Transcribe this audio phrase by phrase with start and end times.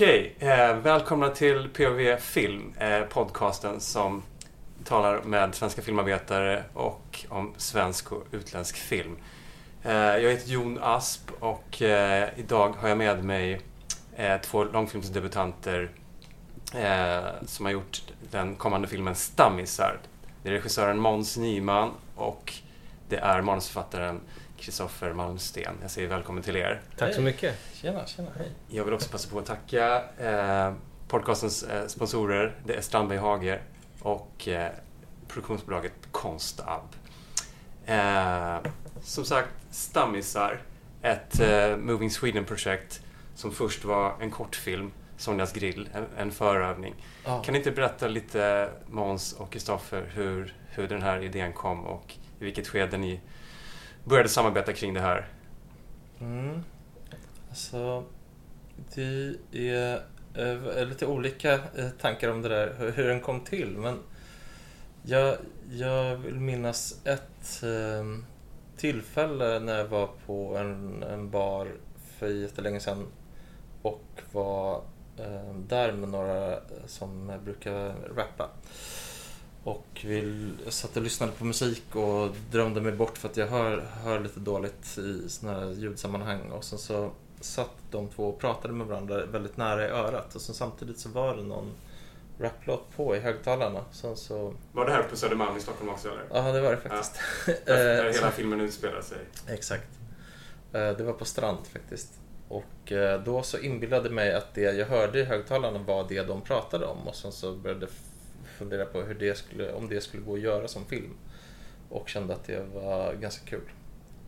[0.00, 4.22] Okej, eh, välkomna till POV Film, eh, podcasten som
[4.84, 9.16] talar med svenska filmarbetare och om svensk och utländsk film.
[9.82, 13.60] Eh, jag heter Jon Asp och eh, idag har jag med mig
[14.16, 15.90] eh, två långfilmsdebutanter
[16.74, 19.98] eh, som har gjort den kommande filmen Stammisar.
[20.42, 22.52] Det är regissören Måns Nyman och
[23.08, 24.20] det är manusförfattaren
[24.60, 25.74] Kristoffer Malmsten.
[25.82, 26.80] Jag säger välkommen till er.
[26.96, 27.56] Tack så mycket.
[27.74, 28.50] Tjena, tjena, hej.
[28.68, 30.74] Jag vill också passa på att tacka eh,
[31.08, 32.56] podcastens eh, sponsorer.
[32.64, 33.62] Det är Strandberg Hager
[34.00, 34.70] och eh,
[35.28, 36.94] produktionsbolaget Konstab.
[37.86, 38.56] Eh,
[39.02, 40.62] som sagt, Stammisar,
[41.02, 43.02] ett eh, Moving Sweden-projekt
[43.34, 46.94] som först var en kortfilm, Sonjas grill, en, en förövning.
[47.24, 47.42] Ja.
[47.42, 52.14] Kan ni inte berätta lite, Måns och Kristoffer, hur, hur den här idén kom och
[52.40, 53.20] i vilket skede ni
[54.04, 55.28] började samarbeta kring det här?
[56.20, 56.62] Mm.
[57.48, 58.04] Alltså,
[58.94, 60.02] det är
[60.34, 63.78] eh, lite olika eh, tankar om det där, hur, hur den kom till.
[63.78, 63.98] Men
[65.02, 65.36] jag,
[65.70, 68.04] jag vill minnas ett eh,
[68.76, 71.68] tillfälle när jag var på en, en bar
[72.18, 73.06] för jättelänge sedan
[73.82, 74.82] och var
[75.16, 78.48] eh, där med några som brukar rappa.
[79.64, 83.86] Och vi satt och lyssnade på musik och drömde mig bort för att jag hör,
[84.04, 86.50] hör lite dåligt i såna här ljudsammanhang.
[86.50, 90.34] Och sen så satt de två och pratade med varandra väldigt nära i örat.
[90.34, 91.70] Och sen samtidigt så var det någon
[92.38, 93.84] raplåt på i högtalarna.
[93.92, 96.24] Sen så, Var det här på Södermalm i Stockholm också eller?
[96.34, 97.20] ja det var det faktiskt.
[97.66, 99.18] Där Eh, hela filmen utspelar sig.
[99.48, 99.88] Exakt.
[100.72, 102.08] Eh, Det var på Strand faktiskt.
[102.48, 106.40] Och eh, då så inbillade mig att det jag hörde i högtalarna var det de
[106.42, 107.86] pratade om och sen så började
[108.60, 111.14] fundera på hur det skulle, om det skulle gå att göra som film.
[111.88, 113.70] Och kände att det var ganska kul.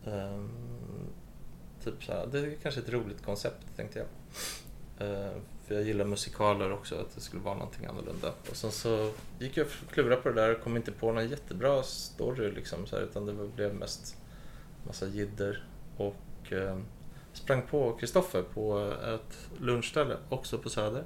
[0.05, 0.49] Um,
[1.83, 4.07] typ så här, det är kanske ett roligt koncept tänkte jag.
[5.07, 8.33] Uh, för jag gillar musikaler också, att det skulle vara någonting annorlunda.
[8.49, 11.29] Och sen så gick jag och klurade på det där och kom inte på någon
[11.29, 14.17] jättebra story liksom, så här, utan det blev mest
[14.87, 15.63] massa jidder
[15.97, 16.77] och uh,
[17.33, 21.03] sprang på Kristoffer på ett lunchställe, också på Söder.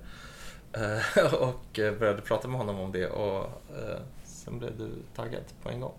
[0.78, 3.44] Eh, och eh, började prata med honom om det och
[3.78, 5.94] eh, sen blev du taggad på en gång.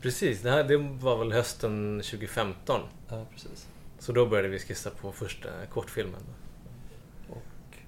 [0.00, 2.80] Precis, det här det var väl hösten 2015.
[3.08, 3.68] Ja, precis.
[3.98, 6.20] Så då började vi skissa på första kortfilmen.
[7.28, 7.78] Och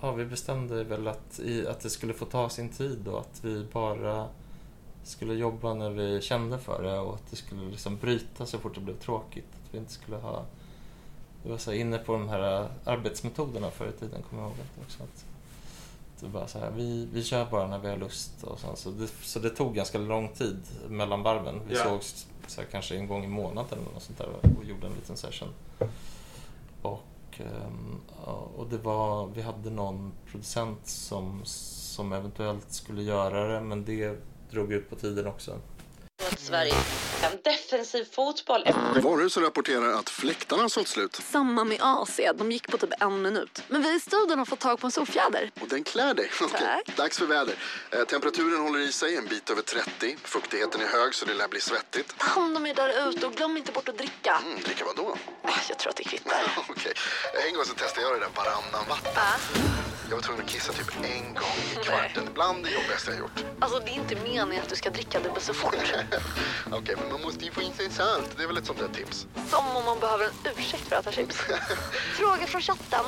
[0.00, 3.44] ja, vi bestämde väl att, i, att det skulle få ta sin tid och att
[3.44, 4.28] vi bara
[5.02, 8.74] skulle jobba när vi kände för det och att det skulle liksom bryta så fort
[8.74, 9.48] det blev tråkigt.
[9.64, 10.44] Att vi inte skulle ha...
[11.44, 15.02] Vi var så inne på de här arbetsmetoderna förr i tiden, kommer jag ihåg också.
[15.02, 15.24] Att,
[16.20, 18.44] det var så här, vi, vi kör bara när vi har lust.
[18.44, 21.60] Och sen, så, det, så det tog ganska lång tid mellan varven.
[21.68, 21.84] Vi Ja.
[21.84, 24.28] sågs så här, kanske en gång i månaden eller något sånt där
[24.58, 25.48] och gjorde en liten session.
[26.82, 27.02] Och,
[27.38, 33.60] ehm, ja, och det var, vi hade någon producent som, som eventuellt skulle göra det
[33.60, 34.18] men det
[34.50, 35.58] drog ut på tiden också.
[36.22, 36.74] Att Sverige
[37.22, 38.64] en defensiv fotboll.
[39.02, 42.20] Varuhuset rapporterar att fläktarna har sålt slut Samma med AC.
[42.34, 43.62] De gick på typ en minut.
[43.68, 45.50] Men vi i studion har fått tag på en solfjäder.
[45.60, 46.30] och den klär dig.
[46.42, 46.96] Okej, Tack.
[46.96, 47.54] Dags för väder.
[47.90, 50.16] Eh, temperaturen håller i sig en bit över 30.
[50.24, 52.14] Fuktigheten är hög så det lär bli svettigt.
[52.18, 54.40] Ta hand om er där ute och glöm inte bort att dricka.
[54.46, 55.16] Mm, dricka vad då?
[55.42, 56.42] Ah, Jag tror att det kvittar.
[56.68, 56.92] Okej,
[57.48, 59.12] en gång så testade jag det där varannan vatten.
[60.10, 62.28] Jag var tvungen att kissa typ en gång i kvarten.
[62.34, 63.44] Bland det jobbigaste jag gjort.
[63.60, 65.74] alltså det är inte meningen att du ska dricka dubbelt så fort.
[66.70, 68.34] Okej, men man måste ju få in sig salt.
[68.36, 69.26] Det är väl ett sånt där tips.
[69.50, 71.36] Som om man behöver en ursäkt för att äta chips.
[72.18, 73.04] Fråga från chatten.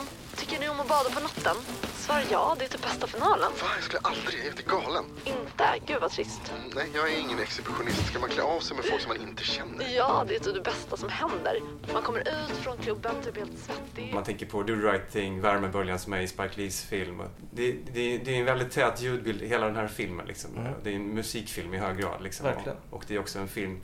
[0.49, 1.57] Tycker ni om att bada på natten?
[1.95, 3.53] Svar ja, det är typ bästa finalen.
[3.55, 5.05] Fan, jag skulle aldrig, jag är helt galen.
[5.25, 5.65] Inte?
[5.87, 6.53] Gud vad trist.
[6.59, 8.07] Mm, nej, jag är ingen exhibitionist.
[8.07, 9.89] Ska man klä av sig med folk som man inte känner?
[9.97, 11.61] Ja, det är typ det bästa som händer.
[11.93, 14.15] Man kommer ut från klubben typ helt svettig.
[14.15, 17.23] Man tänker på Do the right thing, värmeböljan som är i Spike Lees film.
[17.51, 20.27] Det, det, det är en väldigt tät ljudbild hela den här filmen.
[20.27, 20.57] Liksom.
[20.57, 20.73] Mm.
[20.83, 22.23] Det är en musikfilm i hög grad.
[22.23, 22.47] Liksom.
[22.47, 22.79] Verkligen.
[22.91, 23.81] Och, och det är också en film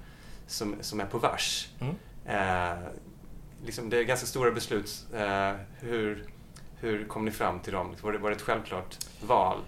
[0.46, 1.68] som, som är på vers.
[1.80, 1.94] Mm.
[2.26, 2.78] Eh,
[3.64, 5.06] liksom, det är ganska stora beslut.
[5.14, 6.26] Eh, hur,
[6.82, 7.94] hur kom ni fram till dem?
[8.02, 9.58] Var det, var det ett självklart val?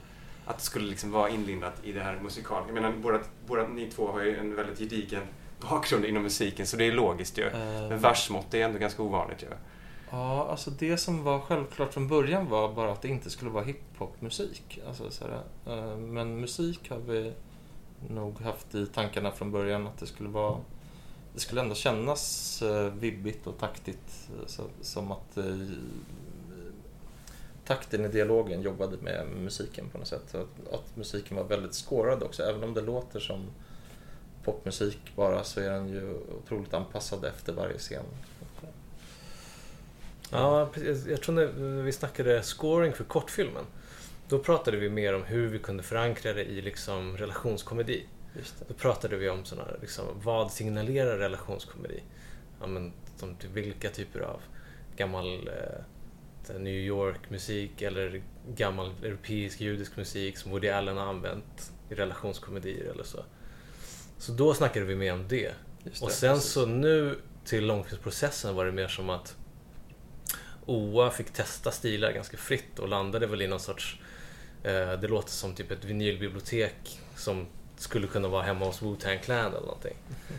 [0.46, 2.64] Att det skulle liksom vara inlindat i det här musikalen?
[2.66, 5.22] Jag menar, båda, båda ni två har ju en väldigt gedigen
[5.70, 7.46] bakgrund inom musiken, så det är logiskt ju.
[7.46, 9.46] Eh, Men versmått är ändå ganska ovanligt ju.
[10.10, 13.64] Ja, alltså det som var självklart från början var bara att det inte skulle vara
[13.64, 14.80] hiphopmusik.
[14.86, 17.32] Alltså, så här, eh, men musik har vi
[18.08, 20.56] nog haft i tankarna från början att det skulle vara
[21.34, 25.38] det skulle ändå kännas eh, vibbigt och taktigt så, som att
[27.64, 30.34] takten i dialogen jobbade med musiken på något sätt.
[30.34, 33.50] Att, att musiken var väldigt skårad också, även om det låter som
[34.44, 38.04] popmusik bara så är den ju otroligt anpassad efter varje scen.
[40.30, 40.70] Ja.
[41.08, 43.64] Jag tror när vi snackade scoring för kortfilmen.
[44.28, 48.06] Då pratade vi mer om hur vi kunde förankra det i liksom relationskomedi.
[48.68, 52.02] Då pratade vi om såna, liksom, vad signalerar relationskomedi?
[52.60, 54.40] Ja, men, som vilka typer av
[54.96, 55.84] gammal eh,
[56.58, 63.04] New York-musik eller gammal europeisk judisk musik som Woody Allen har använt i relationskomedier eller
[63.04, 63.24] så.
[64.18, 65.52] Så då snackade vi mer om det.
[65.82, 66.52] Det, Och sen precis.
[66.52, 69.36] så nu till långfilmsprocessen var det mer som att
[70.66, 74.00] OA fick testa stilar ganska fritt och landade väl i någon sorts
[74.62, 77.46] eh, Det låter som typ ett vinylbibliotek som
[77.84, 79.96] skulle kunna vara hemma hos Wu-Tang Clan eller någonting.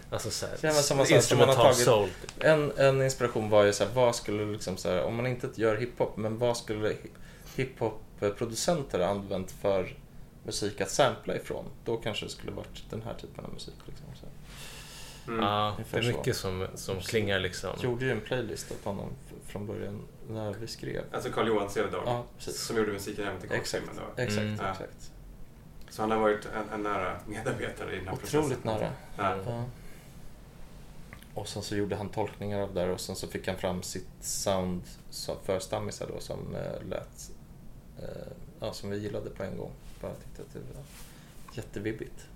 [0.09, 2.09] Alltså såhär, Ja, men som man sa, som man har instrumental tagit- soul.
[2.39, 5.49] En, en inspiration var ju så här, vad skulle liksom så här, om man inte
[5.55, 7.09] gör hiphop, men vad skulle hi-
[7.55, 9.97] hiphop-producenter ha använt för
[10.43, 11.65] musik att sampla ifrån?
[11.85, 13.75] Då kanske det skulle varit den här typen av musik.
[13.85, 14.05] Liksom.
[14.15, 14.25] Så
[15.27, 15.39] Mm.
[15.45, 16.07] Ja, det är så.
[16.07, 17.69] mycket som, som klingar liksom.
[17.75, 19.09] jag gjorde ju en playlist åt honom
[19.47, 21.03] från början när vi skrev.
[21.11, 22.61] Alltså Carl Johan Severdal Ja, precis.
[22.61, 23.83] som gjorde musiken även till Exakt,
[24.17, 24.57] exakt, Mm.
[24.61, 24.71] Ja.
[24.71, 25.11] exakt.
[25.95, 28.39] Så han har varit en, en nära medarbetare i den här processen.
[28.39, 28.91] Otroligt nära.
[29.17, 29.35] Ja.
[29.45, 29.63] Ja.
[31.33, 33.83] Och sen så gjorde han tolkningar av det där och sen så fick han fram
[33.83, 34.81] sitt sound
[35.43, 37.31] för stammisar då som eh, lät,
[37.99, 39.71] eh, ja, som vi gillade på en gång.
[40.01, 40.83] Bara tyckte att det var
[41.53, 42.27] jättevibbigt.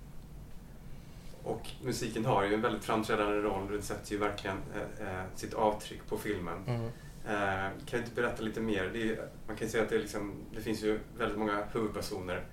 [1.42, 3.72] Och musiken har ju en väldigt framträdande roll.
[3.72, 4.56] Den sätter ju verkligen
[5.00, 6.64] eh, sitt avtryck på filmen.
[6.66, 6.84] Mm.
[7.26, 8.96] Eh, kan du inte berätta lite mer?
[8.96, 12.44] Är, man kan ju säga att det, liksom, det finns ju väldigt många huvudpersoner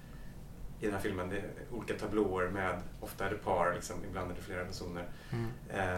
[0.80, 1.30] i den här filmen.
[1.30, 5.06] Det är olika tablåer med, ofta är det par, liksom, ibland är det flera personer,
[5.32, 5.48] Mm.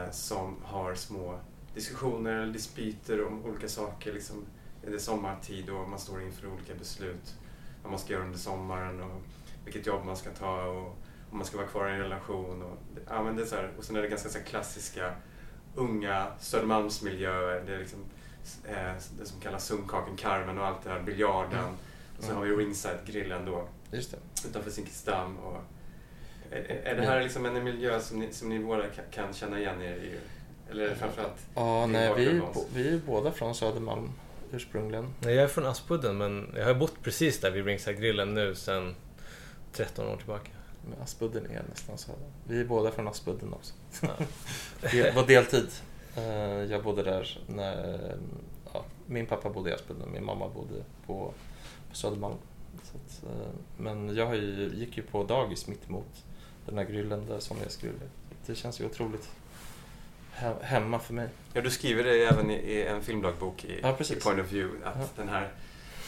[0.05, 1.39] eh, som har små
[1.75, 4.13] diskussioner eller dispyter om olika saker.
[4.13, 4.45] Liksom,
[4.85, 7.35] det är sommartid och man står inför olika beslut.
[7.83, 9.21] Vad man ska göra under sommaren och
[9.65, 10.97] vilket jobb man ska ta och
[11.31, 12.61] om man ska vara kvar i en relation.
[12.63, 12.77] Och,
[13.09, 15.13] ja, men det är så här, och sen är det ganska så klassiska
[15.75, 17.63] unga Södermalmsmiljöer.
[17.65, 17.99] Det är liksom,
[18.65, 21.63] eh, det som kallas Sundkaken Carmen och allt det här, biljarden.
[22.17, 22.37] Och sen Mm.
[22.37, 24.47] har vi Ringside-grillen då Just det.
[24.49, 25.37] utanför Zinkensdamm.
[25.37, 25.57] Och,
[26.51, 29.81] är, är- det här liksom en miljö som ni, som ni båda kan, känna igen
[29.81, 30.13] er i?
[30.71, 32.41] Eller är det framförallt Ja, nej, vi,
[32.73, 34.11] vi är båda från Södermalm
[34.51, 35.13] ursprungligen.
[35.19, 38.95] Nej, Jag är från Aspudden men jag har bott precis där vid Ringside-grillen nu sedan
[39.73, 40.51] 13 år tillbaka.
[40.89, 42.27] Men Aspudden är nästan söder.
[42.47, 43.73] Vi är båda från Aspudden också.
[44.01, 44.09] Ja.
[44.91, 45.67] Det var deltid.
[46.17, 46.23] Eh,
[46.71, 47.97] Jag bodde där när
[48.73, 51.33] ja, min pappa bodde i Aspudden, min mamma bodde på,
[51.89, 52.35] på Södermalm.
[52.77, 56.23] Att, eh, men jag ju, gick ju på dagis mitt emot
[56.65, 58.09] den här grillen där Sonjas grill är.
[58.45, 59.29] Det känns ju otroligt
[60.35, 61.27] he- hemma för mig.
[61.53, 64.85] Ja, du skriver det även i, en filmdagbok i, Ja, i Point of View.
[64.87, 65.05] Att Ja.
[65.15, 65.51] den här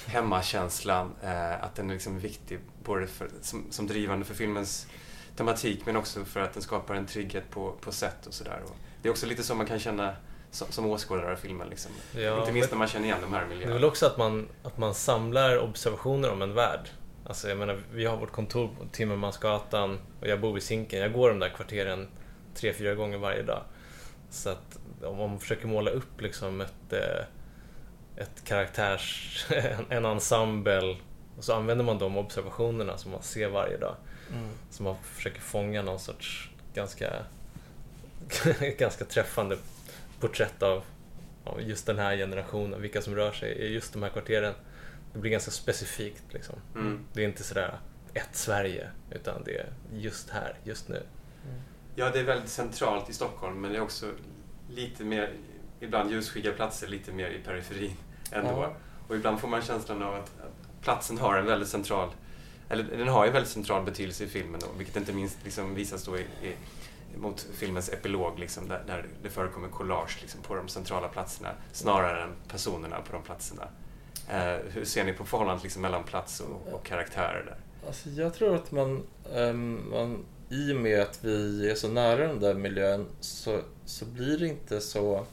[0.07, 4.87] hemmakänslan, eh, att den är liksom viktig både för, som, som drivande för filmens
[5.35, 8.61] tematik men också för att den skapar en trygghet på, på sätt och sådär.
[9.01, 10.15] Det är också lite så man kan känna
[10.51, 11.67] som, som åskådare av filmen.
[11.69, 11.91] Liksom.
[12.15, 13.73] Ja, Inte minst men- när man känner igen de här Det är miljöerna.
[13.73, 16.89] väl också att man, att man samlar observationer om en värld.
[17.25, 20.99] Alltså jag menar, vi har vårt kontor på Timmermansgatan och jag bor i Zinken.
[20.99, 22.07] Jag går de där kvarteren
[22.55, 23.63] tre, fyra gånger varje dag.
[24.29, 27.25] Så att om man försöker måla upp liksom ett, eh,
[28.23, 29.45] ett karaktärs...
[29.49, 30.97] en- en ensemble
[31.37, 33.95] och så använder man de observationerna som man ser varje dag.
[34.69, 37.13] Så man försöker fånga någon sorts ganska,
[38.79, 39.57] ganska träffande
[40.21, 40.83] porträtt av,
[41.43, 44.53] av just den här generationen, vilka som rör sig i just de här kvarteren.
[45.13, 46.55] Det blir ganska specifikt liksom.
[46.75, 47.05] Mm.
[47.13, 47.79] Det är inte sådär
[48.13, 51.03] ett Sverige, utan det är just här, just nu.
[51.95, 54.11] Ja, det är väldigt centralt i Stockholm men det är också
[54.69, 55.33] lite mer,
[55.79, 57.95] ibland ljusskygga platser, lite mer i periferin
[58.31, 58.49] ändå.
[58.49, 58.75] Ja.
[59.07, 60.31] Och ibland får man känslan av att
[60.81, 62.09] platsen har en väldigt central,
[62.69, 65.75] eller den har ju en väldigt central betydelse i filmen då, vilket inte minst liksom
[65.75, 66.55] visas då i, i,
[67.17, 72.23] mot filmens epilog liksom, där, där det förekommer collage liksom, på de centrala platserna snarare
[72.23, 73.67] än personerna på de platserna.
[74.29, 77.87] Eh, hur ser ni på förhållandet liksom, mellan plats och, och karaktärer där?
[77.87, 79.03] Alltså, jag tror att man,
[79.35, 84.05] ehm, man, i och med att vi är så nära den där miljön så, så
[84.05, 85.25] blir det inte så,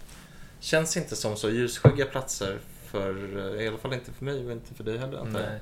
[0.60, 4.52] känns inte som så ljusskygga platser för, eh, i alla fall inte för mig och
[4.52, 5.48] inte för dig heller antar jag.
[5.48, 5.60] Nej.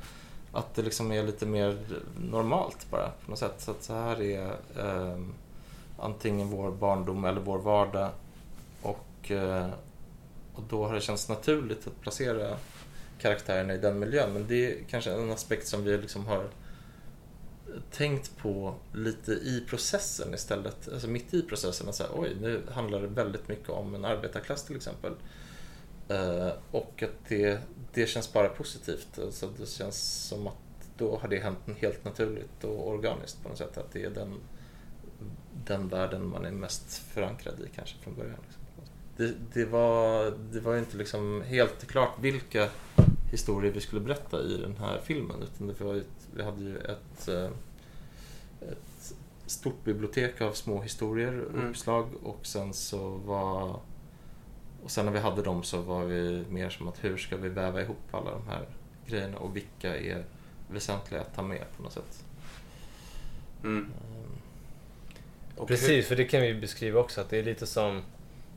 [0.53, 1.79] Att det liksom är lite mer
[2.17, 3.55] normalt bara på något sätt.
[3.59, 5.35] Så att så här är ehm,
[5.99, 8.11] antingen vår barndom eller vår vardag.
[8.83, 9.69] Och, eh,
[10.55, 12.57] och då har det känts naturligt att placera
[13.19, 14.33] karaktärerna i den miljön.
[14.33, 16.45] Men det är kanske en aspekt som vi liksom har
[17.91, 20.89] tänkt på lite i processen istället.
[20.93, 21.89] Alltså mitt i processen.
[21.89, 25.13] Att säga, Oj, nu handlar det väldigt mycket om en arbetarklass till exempel.
[26.11, 27.61] Uh, och att det,
[27.93, 29.19] det känns bara positivt.
[29.25, 30.55] Alltså det känns som att
[30.99, 33.79] då har det hänt helt naturligt och organiskt på något sätt.
[33.79, 34.35] Att det är den,
[35.67, 38.39] den världen man är mest förankrad i kanske från början.
[38.47, 38.85] Liksom.
[39.17, 42.69] det, det, var, det var inte liksom helt klart vilka
[43.31, 45.43] historier vi skulle berätta i den här filmen.
[45.43, 47.51] Utan det var ett, vi hade ju ett, eh,
[48.61, 49.15] ett
[49.47, 51.71] stort bibliotek av små historier, Mm.
[51.71, 53.81] uppslag och sen så var
[54.83, 57.49] och sen när vi hade dem så var vi mer som att hur ska vi
[57.49, 58.69] väva ihop alla de här
[59.07, 60.25] grejerna och vilka är
[60.71, 62.25] väsentliga att ta med på något sätt.
[63.65, 63.91] Mm.
[65.57, 68.03] Och Precis, för det kan vi beskriva också att det är lite som...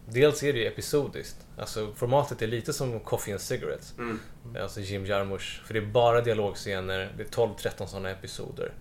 [0.06, 1.38] Dels är det ju episodiskt.
[1.58, 3.94] Alltså formatet är lite som Coffee and Cigarettes.
[3.98, 4.20] Hur, mm.
[4.62, 5.62] Alltså Jim Jarmusch.
[5.65, 7.12] För det är bara dialogscener.
[7.18, 8.72] Det är 12-13 sådana episoder.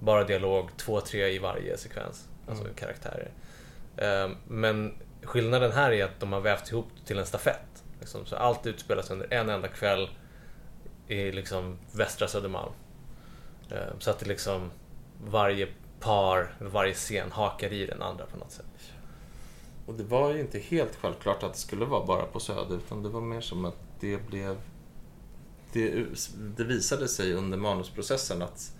[0.00, 2.28] Bara dialog, 2-3 i varje sekvens.
[2.48, 2.74] Alltså Mm.
[2.76, 3.30] karaktärer.
[3.96, 7.84] Ehm, Men skillnaden här är att de har vävt ihop till en stafett.
[8.00, 8.26] Liksom.
[8.26, 10.08] Så allt utspelas under en enda kväll
[11.08, 12.72] i liksom västra Södermalm.
[13.70, 14.70] Ehm, Så att det liksom
[15.24, 15.68] varje
[16.00, 18.64] par, varje scen hakar i den andra på något sätt.
[19.86, 23.02] Och det var ju inte helt självklart att det skulle vara bara på Söder utan
[23.02, 24.56] det var mer som att det blev...
[25.72, 26.06] Det,
[26.56, 28.72] det visade sig under manusprocessen att,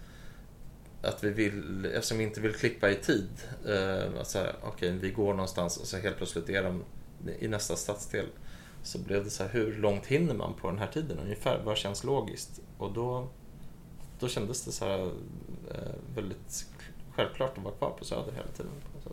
[1.02, 3.28] att vi vill, eftersom vi inte vill klippa i tid,
[3.66, 6.84] eh, att säga okej vi går någonstans och så helt plötsligt är de
[7.38, 8.26] i nästa stadsdel.
[8.82, 11.62] Så blev det så här, hur långt hinner man på den här tiden ungefär?
[11.64, 12.60] Vad känns logiskt?
[12.78, 13.28] Och då,
[14.20, 15.10] då kändes det så här
[15.70, 16.66] eh, väldigt
[17.18, 18.72] självklart att vara kvar på Söder hela tiden.
[19.04, 19.12] Sätt.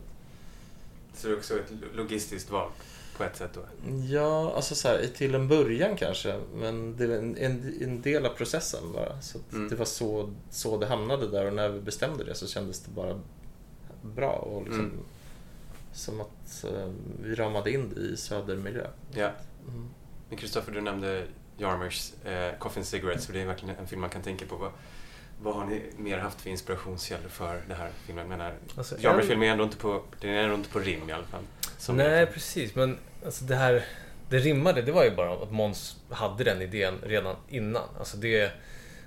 [1.14, 2.70] Så det är också ett logistiskt val
[3.16, 3.60] på ett sätt då.
[4.10, 6.40] Ja, alltså så här, till en början kanske.
[6.54, 9.20] Men det var en, en, en del av processen bara.
[9.20, 9.68] Så att Mm.
[9.68, 12.90] det var så, så det hamnade där och när vi bestämde det så kändes det
[12.90, 13.20] bara
[14.02, 14.32] bra.
[14.32, 14.98] Och liksom, Mm.
[15.92, 16.90] Som att eh,
[17.22, 18.86] vi ramade in det i södermiljö.
[19.14, 19.30] Ja.
[19.68, 19.88] Mm.
[20.28, 21.24] Men Kristoffer, du nämnde
[21.58, 24.70] Jarmers eh, Coffin Cigarettes, för det är verkligen en film man kan tänka på.
[25.42, 28.30] Vad, har ni mer haft för inspirationskällor för den här filmen?
[28.30, 30.78] Jag menar, Alltså, Jarmers en- film är ändå inte på, den är ändå inte på
[30.78, 31.42] rim i alla fall.
[31.88, 32.74] Nej, precis.
[32.74, 33.84] Men alltså det här...
[34.30, 37.88] Det rimmade, det var ju bara att Måns hade den idén redan innan.
[37.98, 38.52] Alltså det,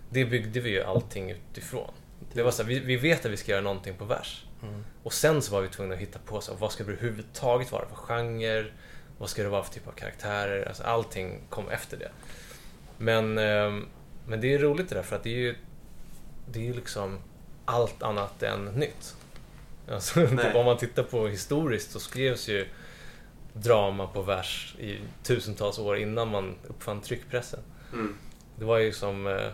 [0.10, 1.92] det byggde vi ju allting utifrån.
[2.34, 4.46] Det var så här, vi, vi vet att vi ska göra någonting på vers.
[4.64, 4.84] Mm.
[5.04, 7.72] Och sen så var vi tvungna att hitta på så här, vad ska det överhuvudtaget
[7.72, 8.66] vara för genre?
[9.18, 10.68] Vad ska det vara för typ av karaktärer?
[10.68, 12.12] Alltså allting kom efter det.
[12.98, 13.86] Men, ehm,
[14.28, 15.56] men det är roligt det där för att det är ju
[16.52, 17.20] det är ju liksom
[17.66, 19.16] allt annat än nytt.
[19.92, 22.68] Alltså, om man tittar på historiskt så skrevs ju
[23.54, 27.60] drama på vers i tusentals år innan man uppfann tryckpressen.
[27.94, 28.16] Mm.
[28.56, 29.50] Det var ju som eh,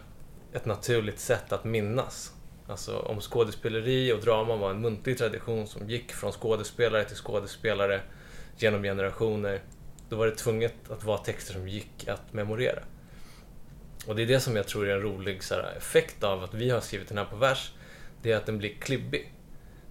[0.54, 2.34] ett naturligt sätt att minnas.
[2.68, 8.02] Alltså om skådespeleri och drama var en muntlig tradition som gick från skådespelare till skådespelare
[8.58, 9.62] genom generationer.
[10.10, 12.80] Då var det tvunget att vara texter som gick att memorera.
[14.08, 16.54] Och det är det som jag tror är en rolig så här, effekt av att
[16.54, 17.72] vi har skrivit den här på vers.
[18.22, 19.34] Det är att den blir klibbig.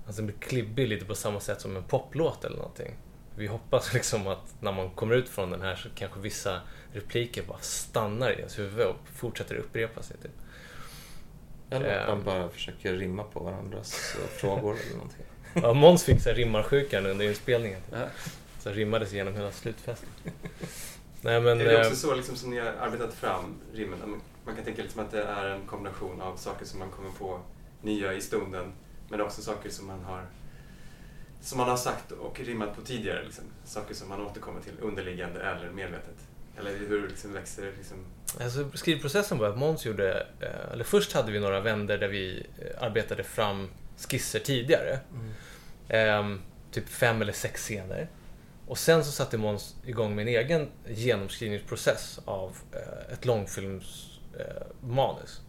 [0.06, 2.94] Alltså den blir klibbig lite på samma sätt som en poplåt eller någonting.
[3.37, 6.61] Vi hoppas liksom att när man kommer ut från den här så kanske vissa
[6.92, 10.16] repliker bara stannar i ens huvud och fortsätter upprepa sig.
[10.23, 10.30] Typ.
[11.71, 12.14] Eller att Ehm.
[12.16, 15.25] man bara försöker rimma på varandras frågor eller någonting.
[15.62, 17.80] Ja, Måns fick så här rimmarsjukan under inspelningen.
[17.90, 17.99] Typ.
[18.59, 20.09] Så rimmades genom hela slutfesten.
[21.25, 21.61] Nej men...
[21.61, 23.99] Är det också eh, så liksom, som ni har arbetat fram rimmen?
[24.45, 27.40] Man kan tänka liksom att det är en kombination av saker som man kommer på
[27.83, 28.73] nya i stunden,
[29.09, 30.26] men också saker som man har
[31.40, 33.25] som man har sagt och rimmat på tidigare.
[33.25, 33.45] Liksom.
[33.64, 36.16] Saker som man återkommer till underliggande eller medvetet.
[36.59, 37.73] Eller hur liksom växer det?
[37.76, 37.97] Liksom...
[38.40, 40.26] Alltså, skrivprocessen var att Måns gjorde...
[40.40, 43.69] eh, Eller först hade vi några vändor där vi eh, arbetade fram
[44.09, 44.99] skisser tidigare.
[45.88, 46.40] Ehm,
[46.71, 48.09] typ fem eller sex scener.
[48.66, 55.38] Och sen så satte Måns igång en egen genomskrivningsprocess av eh, ett långfilmsmanus.
[55.38, 55.44] Eh,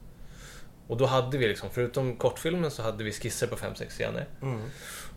[0.87, 4.27] och då hade vi liksom, förutom kortfilmen så hade vi skisser på fem, sex scener.
[4.41, 4.61] Mm.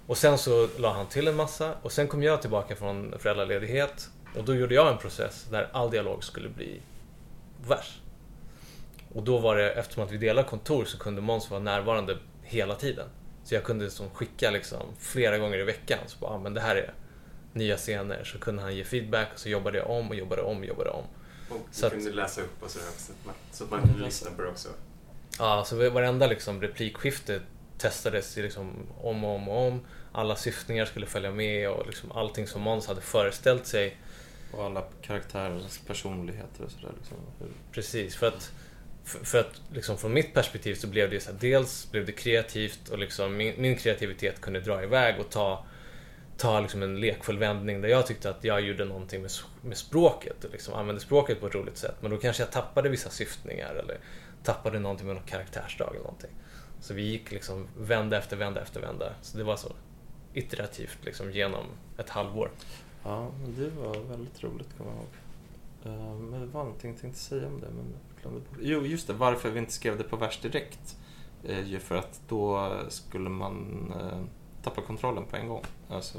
[0.07, 4.11] Och sen så la han till en massa och sen kom jag tillbaka från föräldraledighet
[4.37, 6.81] och då gjorde jag en process där all dialog skulle bli
[7.67, 8.01] vers.
[9.15, 12.75] Och då var det, eftersom att vi delade kontor så kunde Måns vara närvarande hela
[12.75, 13.09] tiden.
[13.45, 15.99] Så jag kunde som skicka liksom flera gånger i veckan.
[16.07, 16.95] Så bara, ah, men det här är
[17.53, 18.25] nya scener.
[18.25, 20.91] Så kunde han ge feedback och så jobbade jag om och jobbade om och jobbade
[20.91, 21.05] om.
[21.51, 23.83] Och Så du att- kunde läsa upp och sådär, så att man, så att man
[23.83, 24.69] kunde lyssna på det också.
[25.39, 27.41] Ja, så varenda liksom replikskifte
[27.79, 29.81] testades liksom om och om och om.
[30.13, 33.97] Alla syftningar skulle följa med och liksom allting som Måns hade föreställt sig.
[34.53, 36.93] Och alla karaktärers personligheter och sådär.
[36.99, 37.17] Liksom.
[37.73, 38.53] Precis, för att,
[39.05, 42.13] för, för att liksom från mitt perspektiv så blev det så här, dels blev det
[42.13, 45.67] kreativt och liksom min, min kreativitet kunde dra iväg och ta,
[46.39, 49.31] ta liksom en lekfull vändning där jag tyckte att jag gjorde någonting med,
[49.63, 51.95] med språket och liksom använde språket på ett roligt sätt.
[52.01, 53.99] Men då kanske jag tappade vissa syftningar eller
[54.43, 56.31] tappade någonting med något karaktärsdrag eller någonting.
[56.81, 59.13] Så vi gick liksom vända efter vända efter vända.
[59.23, 59.73] Så det var så
[60.33, 61.65] iterativt liksom genom
[61.97, 62.51] ett halvår.
[63.05, 65.09] Ja, det var väldigt roligt kommer jag ihåg.
[65.85, 68.59] Eh, men det var någonting jag tänkte säga om det, men jag glömde bort.
[68.61, 69.13] Jo, just det.
[69.13, 70.97] Varför vi inte skrev det på vers direkt.
[71.45, 74.38] är ju för att då skulle man eh,
[74.69, 75.65] eh, tappa kontrollen på en gång.
[75.89, 76.19] Alltså,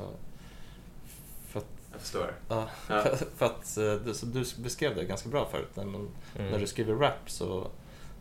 [1.48, 2.34] för att, Jag förstår.
[2.50, 3.02] ja, Ja.
[3.16, 5.70] för, för att eh, du, så du beskrev det ganska bra förut.
[5.76, 6.52] När, man, Mm.
[6.52, 7.68] när du skriver rap så,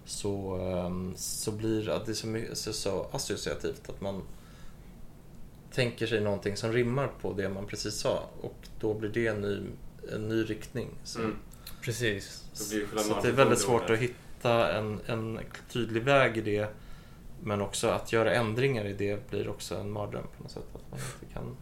[0.05, 4.23] så, ehm, så blir att det är så, mycket, så, så associativt att man
[5.73, 9.41] tänker sig någonting som rimmar på det man precis sa och då blir det en
[9.41, 9.61] ny,
[10.13, 10.89] en ny riktning.
[11.05, 11.37] Så, Mm.
[11.83, 12.45] Precis.
[12.53, 16.69] Så så det är väldigt svårt att hitta en, en tydlig väg i det
[17.43, 20.65] men också att göra ändringar i det blir också en mardröm på något sätt.
[20.75, 21.57] Att man inte kan...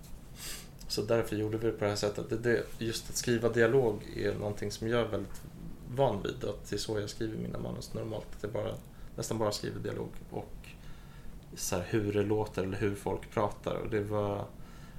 [0.88, 2.30] Så därför gjorde vi det på det här sättet.
[2.30, 5.42] Det, det, just att skriva dialog är någonting som jag är väldigt
[5.88, 6.44] van vid.
[6.44, 8.26] Att det är så jag skriver mina manus normalt.
[8.36, 8.74] Att jag bara,
[9.16, 10.54] nästan bara skriver dialog och
[11.54, 13.74] så här, hur det låter eller hur folk pratar.
[13.74, 14.44] Och det var,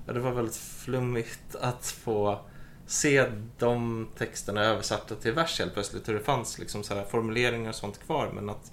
[0.08, 2.40] ja, det var väldigt flummigt att få
[2.88, 3.26] se
[3.58, 6.10] de texterna översatta till vers helt plötsligt.
[6.10, 8.72] Hur det fanns liksom så här formuleringar och sånt kvar men att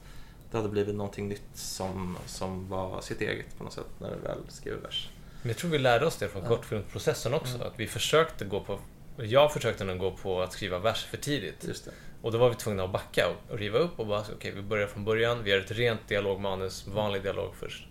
[0.55, 4.17] det hade blivit någonting nytt som, som var sitt eget på något sätt när det
[4.17, 5.09] väl skrev vers.
[5.43, 6.49] Men jag tror vi lärde oss det från Ja.
[6.49, 7.55] kortfilmsprocessen också.
[7.55, 7.67] Mm.
[7.67, 8.79] Att vi försökte gå på...
[9.17, 11.65] Jag försökte nog gå på att skriva vers för tidigt.
[11.69, 11.91] Just det.
[12.23, 14.87] Och då var vi tvungna att backa och- riva upp och bara, okej, vi börjar
[14.87, 15.45] från början.
[15.45, 17.87] Vi gör ett rent dialogmanus, vanlig dialog först.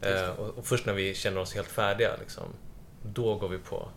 [0.00, 2.44] Eh, och, och först när vi känner oss helt färdiga, liksom,
[3.02, 3.88] då går vi på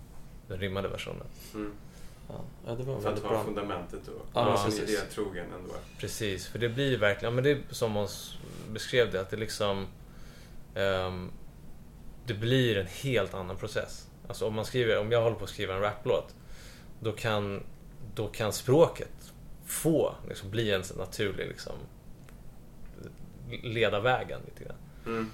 [0.47, 1.27] den rimmade versionen.
[1.53, 1.71] Mm.
[2.29, 3.43] Ja, det var För att bra.
[3.43, 5.73] fundamentet och Ja, vara idétrogen ändå.
[5.97, 8.37] Precis, för det blir verkligen, ja, men det är som Måns
[8.69, 9.87] beskrev det, att det liksom...
[10.75, 11.31] ehm,
[12.25, 14.07] det blir en helt annan process.
[14.27, 16.35] Alltså om man skriver, om jag håller på att skriva en raplåt,
[16.99, 17.63] då kan,
[18.15, 19.33] då kan språket
[19.65, 21.73] få liksom, bli en naturlig liksom,
[23.63, 24.77] leda vägen lite grann.
[25.05, 25.29] Mm.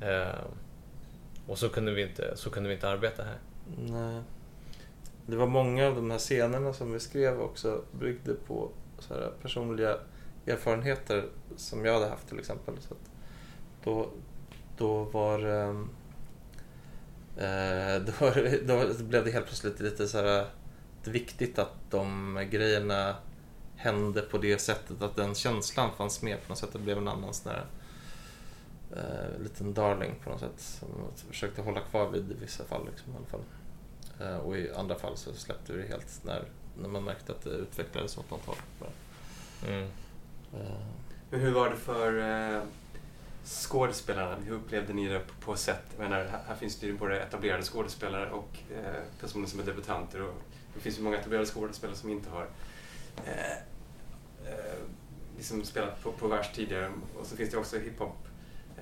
[0.00, 0.50] Ehm,
[1.46, 3.38] och så kunde, vi inte, så kunde vi inte arbeta här.
[3.78, 4.22] Nej.
[5.26, 9.32] Det var många av de här scenerna som vi skrev också byggde på så här
[9.42, 9.98] personliga
[10.46, 12.74] erfarenheter som jag hade haft till exempel.
[12.80, 13.10] Så att
[13.84, 14.08] då,
[14.76, 15.88] då var ehm,
[17.36, 18.02] eh,
[18.66, 20.46] då, då blev det helt plötsligt lite så här eh,
[21.04, 23.16] viktigt att de grejerna
[23.76, 26.72] hände på det sättet att den känslan fanns med på något sätt.
[26.72, 27.64] Det blev en annan sån här
[28.96, 32.86] eh, liten darling på något sätt som jag försökte hålla kvar vid i vissa fall.
[32.86, 33.40] Liksom, i alla fall.
[34.20, 36.44] Eh, och i andra fall så släppte vi det helt när,
[36.78, 38.56] när man märkte att det utvecklades åt något håll.
[39.68, 39.82] Mm.
[40.54, 40.82] Eh,
[41.30, 42.62] Men hur var det för eh,
[43.44, 44.36] skådespelarna?
[44.44, 45.82] Hur upplevde ni det på, sätt?
[45.98, 50.22] Jag menar, här, finns det ju både etablerade skådespelare och eh, personer som är debutanter.
[50.22, 50.34] Och
[50.74, 52.46] det finns ju många etablerade skådespelare som inte har
[53.26, 53.52] eh,
[54.46, 54.78] eh,
[55.36, 56.92] liksom spelat på, på vers tidigare.
[57.18, 58.16] Och så finns det också hiphop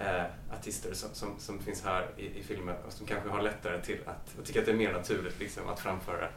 [0.00, 0.24] eh,
[0.58, 3.98] artister som, som, som finns här i, i filmen och som kanske har lättare till
[4.06, 6.28] att, och tycker att det är mer naturligt liksom, att framföra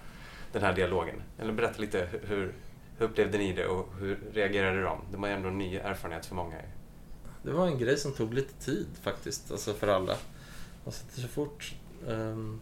[0.51, 1.23] den här dialogen.
[1.39, 2.53] Eller berätta lite hur,
[2.97, 5.01] hur, upplevde ni det och hur reagerade de?
[5.11, 6.55] Det var ändå en ny erfarenhet för många.
[7.43, 10.17] Det var en grej som tog lite tid faktiskt, alltså för alla.
[10.85, 11.75] Alltså så fort...
[12.07, 12.61] Um,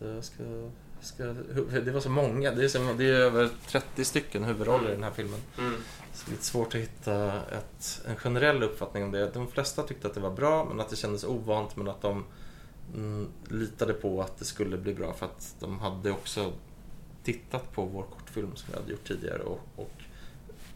[0.00, 0.42] jag ska,
[1.02, 1.24] ska,
[1.84, 5.02] det var så många, det är, så, det är över 30 stycken huvudroller i den
[5.02, 5.40] här filmen.
[5.58, 5.74] Mm.
[6.12, 9.30] Så det är lite svårt att hitta ett, en generell uppfattning om det.
[9.34, 12.24] De flesta tyckte att det var bra, men att det kändes ovant, men att de
[12.94, 16.52] mm, litade på att det skulle bli bra för att de hade också
[17.24, 20.01] tittat på vår kortfilm som vi hade gjort tidigare och, och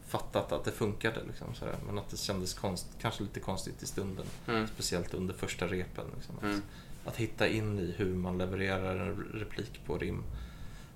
[0.07, 1.21] fattat att det funkade.
[1.29, 1.77] Liksom, sådär.
[1.87, 4.27] Men att det kändes konst, kanske lite konstigt i stunden.
[4.49, 4.66] Mm.
[4.66, 6.05] Speciellt under första repen.
[6.16, 6.37] Liksom.
[6.37, 6.62] Att, Mm.
[7.05, 10.23] att hitta in i hur man levererar en replik på rim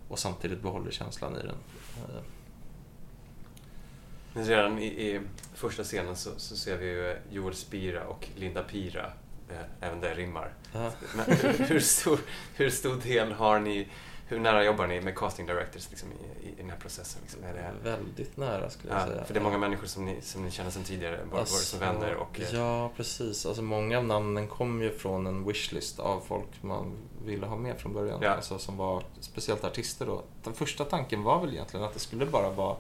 [0.09, 1.57] och samtidigt behåller känslan i den.
[1.97, 2.23] Eh,
[4.33, 5.21] Men redan i, i
[5.55, 9.13] första scenen så, så ser vi ju Joel Spira och Linda Pira.
[9.51, 10.55] Eh, även det rimmar.
[10.73, 10.93] ja.
[11.59, 12.19] Hur, stor,
[12.55, 13.89] hur stor del har ni,
[14.31, 17.23] hur nära jobbar ni med casting directors liksom, i, i, den här processen?
[17.23, 17.45] Liksom?
[17.45, 19.25] Är det, Väldigt nära skulle jag ja, säga.
[19.25, 21.81] för det är många människor som ni, som ni känner sedan tidigare, både, både som
[21.81, 22.41] vänner och...
[22.41, 23.47] eh, Ja, precis.
[23.47, 26.93] Alltså, många av namnen kom ju från en wishlist av folk man
[27.25, 28.19] ville ha med från början.
[28.23, 28.31] Ja.
[28.31, 30.23] Alltså, som var speciellt artister då.
[30.45, 32.77] Den första tanken var väl egentligen att det skulle bara vara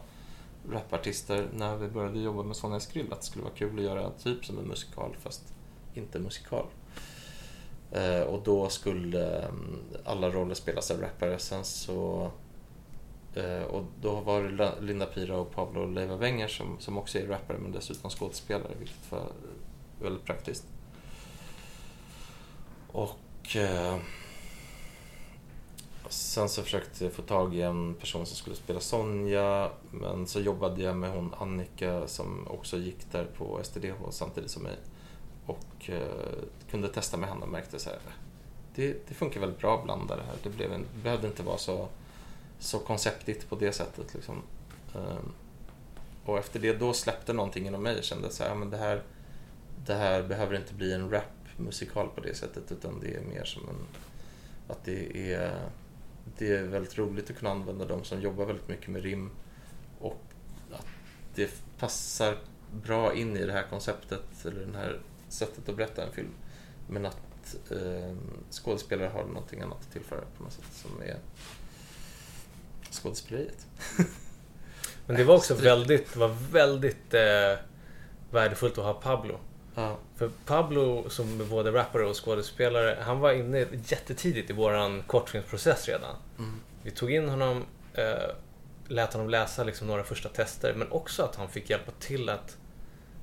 [0.71, 3.13] rapartister när vi började jobba med Sonja Skrill.
[3.13, 5.43] Att det skulle vara kul att göra typ som en musikal fast
[5.95, 6.67] inte musikal.
[7.92, 11.38] Eh, och då skulle ehm, alla roller spelas av rappare.
[11.38, 12.31] Sen så
[13.35, 17.26] Eh, och då var det Linda Pira och Pablo Leiva Wenger som, som också är
[17.26, 19.26] rappare men dessutom skådespelare, vilket var
[20.03, 20.64] väldigt praktiskt.
[22.92, 23.96] Och eh,
[26.09, 30.40] sen så försökte jag få tag i en person som skulle spela Sonja, men så
[30.40, 34.76] jobbade jag med hon Annika som också gick där på STDH samtidigt som mig.
[35.51, 37.99] Och eh, kunde testa med henne och märkte så här,
[38.75, 40.35] det, det funkar väldigt bra att blanda det här.
[40.43, 41.89] Det, blev en, det behövde inte vara så,
[42.59, 44.15] så konceptigt på det sättet.
[44.15, 44.43] Liksom.
[44.95, 45.33] Ehm,
[46.25, 47.95] och efter det, då släppte någonting inom mig.
[47.95, 49.03] Jag kände så här, men det här,
[49.87, 53.69] det här behöver inte bli en rapmusikal på det sättet utan det är mer som
[53.69, 53.87] en...
[54.69, 55.71] Att det är,
[56.39, 59.31] det är väldigt roligt att kunna använda dem som jobbar väldigt mycket med rim
[60.01, 60.23] och
[60.73, 60.87] att
[61.35, 62.39] det passar
[62.73, 65.01] bra in i det här konceptet eller den här
[65.33, 66.31] sättet att berätta en film.
[66.88, 68.16] Men att eh,
[68.51, 71.16] skådespelare har någonting annat att tillföra på något sätt som är
[72.90, 73.66] skådespeleriet.
[75.07, 77.59] Men det var också väldigt, var väldigt eh,
[78.31, 79.38] värdefullt att ha Pablo.
[79.75, 85.88] Ja, För Pablo som både rappare och skådespelare, han var inne jättetidigt i våran kortfilmsprocess
[85.88, 86.16] redan.
[86.38, 87.64] mm, Vi tog in honom,
[87.95, 88.31] eh,
[88.88, 92.57] lät honom läsa liksom några första tester, men också att han fick hjälpa till att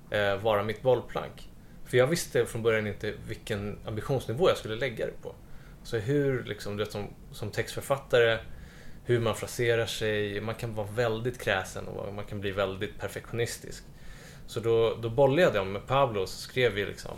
[0.09, 1.49] eh, vara mitt bollplank.
[1.87, 5.35] För jag visste från början inte vilken ambitionsnivå jag skulle lägga det på.
[5.83, 8.39] Så hur, liksom, du vet, som, som textförfattare,
[9.05, 13.83] hur man fraserar sig, man kan vara väldigt kräsen och man kan bli väldigt perfektionistisk.
[14.47, 17.17] Så då, då bollade jag med Pablo och så skrev vi liksom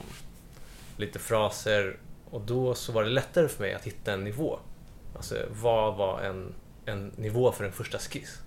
[0.98, 1.98] lite fraser
[2.32, 4.60] och då så var det lättare för mig att hitta en nivå.
[5.16, 6.54] Alltså vad var en,
[6.86, 8.42] en nivå för en första skiss?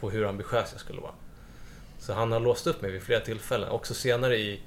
[0.00, 1.14] På hur ambitiös jag skulle vara.
[1.98, 3.68] Så han har låst upp mig vid flera tillfällen.
[3.68, 4.60] Också senare i,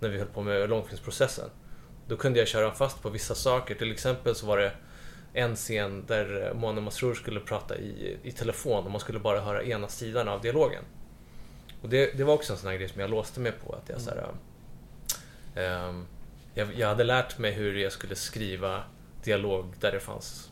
[0.00, 1.50] när vi höll på med långfilmsprocessen.
[2.08, 3.74] Då kunde jag köra fast på vissa saker.
[3.74, 4.72] Till exempel så var det
[5.32, 9.62] en scen där Mona Masrour skulle prata i, i telefon och man skulle bara höra
[9.62, 10.82] ena sidan av dialogen.
[11.82, 13.72] Och det, det var också en sån här grej som jag låste mig på.
[13.72, 14.34] Att jag, så här,
[15.54, 16.06] ehm,
[16.54, 18.82] jag, jag hade lärt mig hur jag skulle skriva
[19.24, 20.50] dialog där det fanns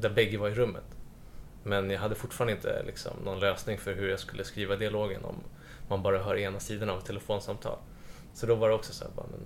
[0.00, 0.84] där bägge var i rummet.
[1.62, 5.34] Men jag hade fortfarande inte liksom, någon lösning för hur jag skulle skriva dialogen om
[5.88, 7.78] man bara hör ena sidan av ett telefonsamtal.
[8.34, 9.40] Så då var det också så här, bara, men,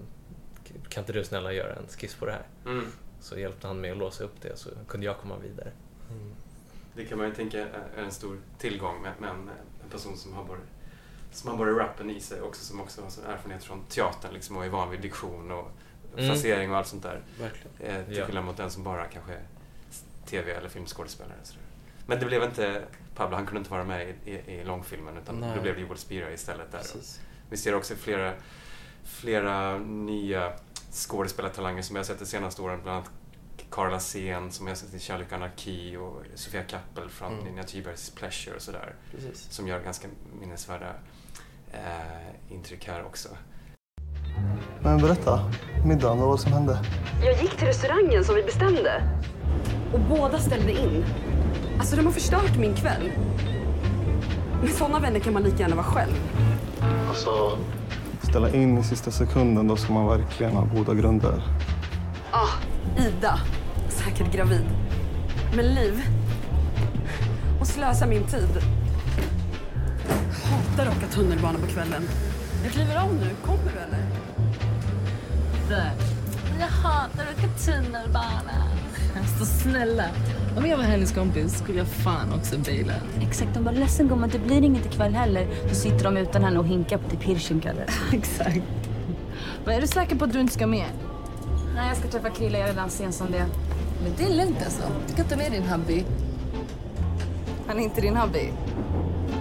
[0.88, 2.46] kan inte du snälla göra en skiss på det här?
[2.66, 2.85] Mm.
[3.20, 5.72] Så hjälpte han mig att låsa upp det så kunde jag komma vidare.
[6.94, 7.59] Det kan man ju tänka
[7.96, 9.51] är en stor tillgång med, med en,
[9.85, 10.61] en person som har både,
[11.33, 14.57] som har både rappen i sig också som också har sån erfarenhet från teatern liksom,
[14.57, 15.70] och är van vid diktion och
[16.16, 16.31] Mm.
[16.31, 17.22] frasering och allt sånt där.
[17.40, 17.70] verkligen.
[18.01, 18.27] Eh, till Ja.
[18.27, 19.42] skillnad mot den som bara kanske är
[20.27, 21.35] tv eller filmskådespelare.
[21.42, 21.62] sådär.
[22.07, 22.83] Men det blev inte
[23.14, 25.57] Pablo, han kunde inte vara med i, i, i långfilmen utan Nej.
[25.57, 26.83] då blev det Joel Spira istället där.
[27.51, 28.33] Vi ser också flera,
[29.09, 30.53] flera nya
[30.92, 32.81] skådespelartalanger som jag har sett de senaste åren.
[32.83, 33.11] Bland annat
[33.71, 37.44] Carla Sen som jag har sett i Kärlek och anarki och Sofia Kappel från Mm.
[37.44, 38.94] Nina Thybergs Pleasure och sådär.
[39.11, 39.51] Precis.
[39.51, 40.09] Som gör ganska
[40.40, 40.94] minnesvärda
[41.73, 43.29] eh, intryck här också.
[44.83, 45.53] Men berätta,
[45.87, 46.79] middagen, vad var det som hände?
[47.25, 49.03] Jag gick till restaurangen som vi bestämde.
[49.92, 51.05] Och båda ställde in.
[51.79, 53.12] Alltså de har förstört min kväll.
[54.62, 56.14] Med sådana vänner kan man lika gärna vara själv.
[57.09, 57.59] Alltså...
[58.29, 61.43] Ställa in i sista sekunden, då ska man verkligen ha goda grunder.
[62.31, 62.49] Ah,
[62.99, 63.41] Ida.
[63.88, 64.64] Säkert gravid.
[65.57, 66.03] Men Liv.
[67.61, 68.62] Och slösa min tid.
[70.45, 72.03] Hatar att åka tunnelbana på kvällen.
[72.64, 73.31] Jag kliver av nu.
[73.45, 74.05] Kommer du eller?
[75.69, 75.93] Där.
[76.61, 78.64] Jag hatar att åka tunnelbana.
[79.21, 80.05] Alltså snälla.
[80.59, 82.92] Om jag var hennes kompis skulle jag fan också bila.
[83.21, 85.47] Exakt, de bara ledsen gumman det blir inget ikväll heller.
[85.68, 87.85] Så sitter de utan henne och hinkar på till Pirschenkalle.
[88.12, 88.62] Exakt.
[89.64, 90.87] Men är du säker på att du inte ska med?
[91.75, 93.47] Nej jag ska träffa Krille, jag är redan sen som det.
[94.03, 94.83] Men det är lugnt alltså.
[95.07, 96.05] Du kan ta med din hubby.
[97.66, 98.49] Han är inte din hubby.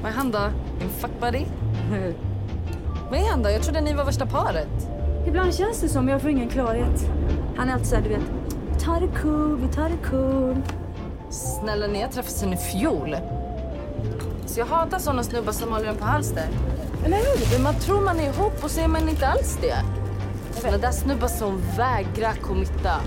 [0.02, 0.50] Vad är han då?
[0.80, 1.46] Din fuckbuddy?
[3.10, 3.50] Vad är han då?
[3.50, 4.90] Jag trodde ni var värsta paret.
[5.28, 7.10] Ibland känns det som, jag får ingen klarhet.
[7.56, 8.22] Han är alltid såhär, du vet.
[8.80, 10.62] Ta det cool, vi tar det cool.
[11.30, 13.18] Snälla, ni har träffats sen i fjol.
[14.46, 16.50] Så jag hatar såna snubbar som håller en på halster.
[17.06, 17.64] Eller hur?
[17.64, 19.84] Man tror man är ihop och så är man inte alls det.
[20.62, 23.02] Såna där snubbar som vägrar committa.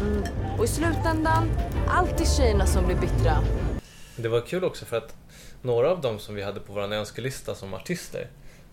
[0.58, 1.50] Och i slutändan,
[1.88, 3.38] alltid tjejerna som blir bittra.
[4.16, 5.14] Det var kul också för att
[5.62, 8.26] några av dem som vi hade på vår önskelista som artister,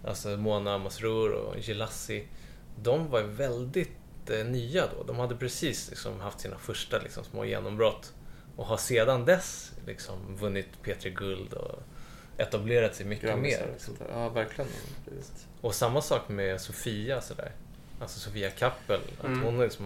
[0.06, 2.28] alltså Mona Masrour och Gilassi,
[2.82, 5.04] de var väldigt eh, nya då.
[5.04, 8.14] De hade precis liksom, haft sina första liksom, små genombrott
[8.58, 11.80] och har sedan dess liksom, vunnit P3 Guld och
[12.38, 13.76] etablerat sig mycket Grammisar mer.
[14.00, 14.13] där.
[14.13, 14.70] Ja, verkligen.
[15.06, 15.48] Precis.
[15.62, 17.52] Och samma sak med Sofia sådär.
[18.02, 19.00] Alltså Sofia Kappel.
[19.20, 19.41] Att Mm.
[19.43, 19.86] hon är liksom,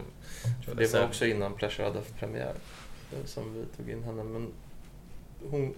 [0.75, 2.53] det var här- också innan Pleasure hade haft premiär
[3.13, 4.23] eh, som vi tog in henne.
[4.23, 4.53] Men
[5.49, 5.75] hon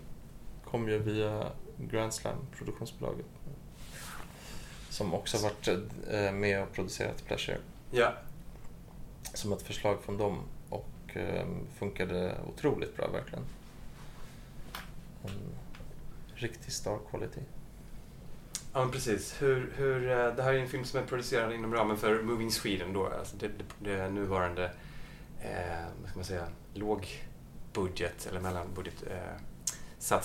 [0.65, 3.25] kom ju via Grand Slam, produktionsbolaget.
[4.89, 5.67] Som också varit
[6.11, 7.57] eh, med och producerat Pleasure.
[7.91, 8.13] Ja,
[9.33, 10.39] Som ett förslag från dem.
[11.15, 13.45] Och funkade otroligt bra verkligen.
[15.23, 15.55] En
[16.35, 17.41] riktig star quality.
[18.73, 19.41] Ja, men precis.
[19.41, 22.51] Hur, hur, eh, det här är en film som är producerad inom ramen för Moving
[22.51, 24.71] Sweden då, alltså det, det, det nuvarande
[25.41, 30.21] eh, vad ska man säga, lågbudget eller mellanbudget eh,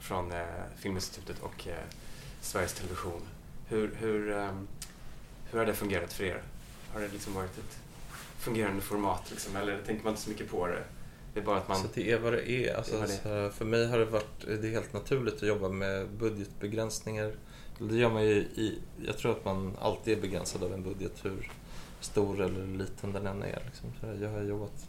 [0.00, 0.44] från eh,
[0.76, 1.84] Filminstitutet och eh,
[2.40, 3.22] Sveriges Television.
[3.68, 4.68] Hur, hur, ehm,
[5.50, 6.42] hur har det fungerat för er?
[6.92, 7.78] Har det liksom varit ett
[8.42, 10.84] fungerande format liksom, eller tänker man inte så mycket på det?
[11.34, 11.76] Det är bara att man...
[11.76, 12.76] Så det är vad det är.
[12.76, 15.42] Alltså, Det är det här, för mig har det varit det är helt naturligt att
[15.48, 17.32] jobba med budgetbegränsningar.
[17.78, 21.12] Det gör man ju i, jag tror att man alltid är begränsad av en budget
[21.24, 21.50] hur
[22.00, 23.62] stor eller liten den än är.
[23.66, 23.92] Liksom.
[24.00, 24.88] Så jag har jobbat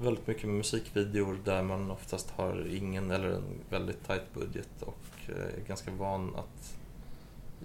[0.00, 5.04] väldigt mycket med musikvideor där man oftast har ingen eller en väldigt tight budget och
[5.28, 6.76] eh, är ganska van att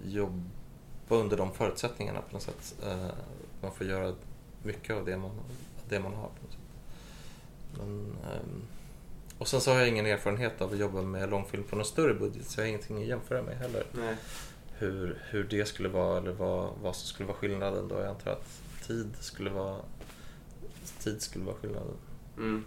[0.04, 0.40] jobba
[1.08, 2.74] under de förutsättningarna på något sätt.
[2.86, 3.06] Eh,
[3.62, 4.14] Man får göra
[4.62, 5.30] mycket av det man,
[5.88, 6.30] det man har.
[7.78, 8.62] Men, ehm,
[9.38, 12.14] och sen så har jag ingen erfarenhet av att jobba med långfilm på någon större
[12.14, 13.84] budget så jag har ingenting att jämföra med heller.
[13.92, 14.16] Nej.
[14.78, 17.94] Hur, hur det skulle vara eller vad, vad som skulle vara skillnaden då.
[17.94, 19.80] Jag antar att tid skulle vara,
[20.98, 21.96] tid skulle vara skillnaden.
[22.36, 22.64] Mm.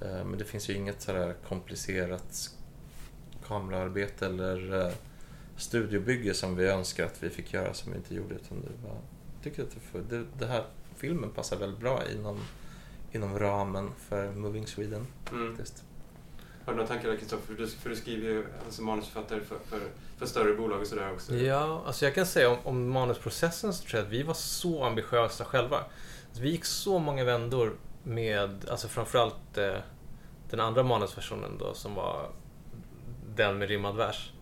[0.00, 2.50] Eh, Men det finns ju inget sådär komplicerat
[3.46, 4.92] kameraarbete eller eh,
[5.56, 8.34] studiobygge som vi önskar att vi fick göra som vi inte gjorde.
[8.34, 8.94] Utan det, var,
[9.34, 10.64] jag tycker att det, det, det här
[10.96, 12.40] filmen passar väldigt bra inom,
[13.12, 15.06] inom ramen för Moving Sweden.
[15.32, 15.56] Mm.
[16.64, 17.46] Har du några tankar där Kristoffer?
[17.46, 19.80] För du, för du skriver ju alltså, manusförfattare för, för,
[20.18, 21.34] för större bolag och sådär också.
[21.34, 24.84] Ja, alltså jag kan säga om, om manusprocessen så tror jag att vi var så
[24.84, 25.76] ambitiösa själva.
[25.76, 29.74] Alltså vi gick så många vändor med, alltså framförallt eh,
[30.50, 32.30] den andra manusversionen då som var
[33.36, 34.32] den med rimmad vers.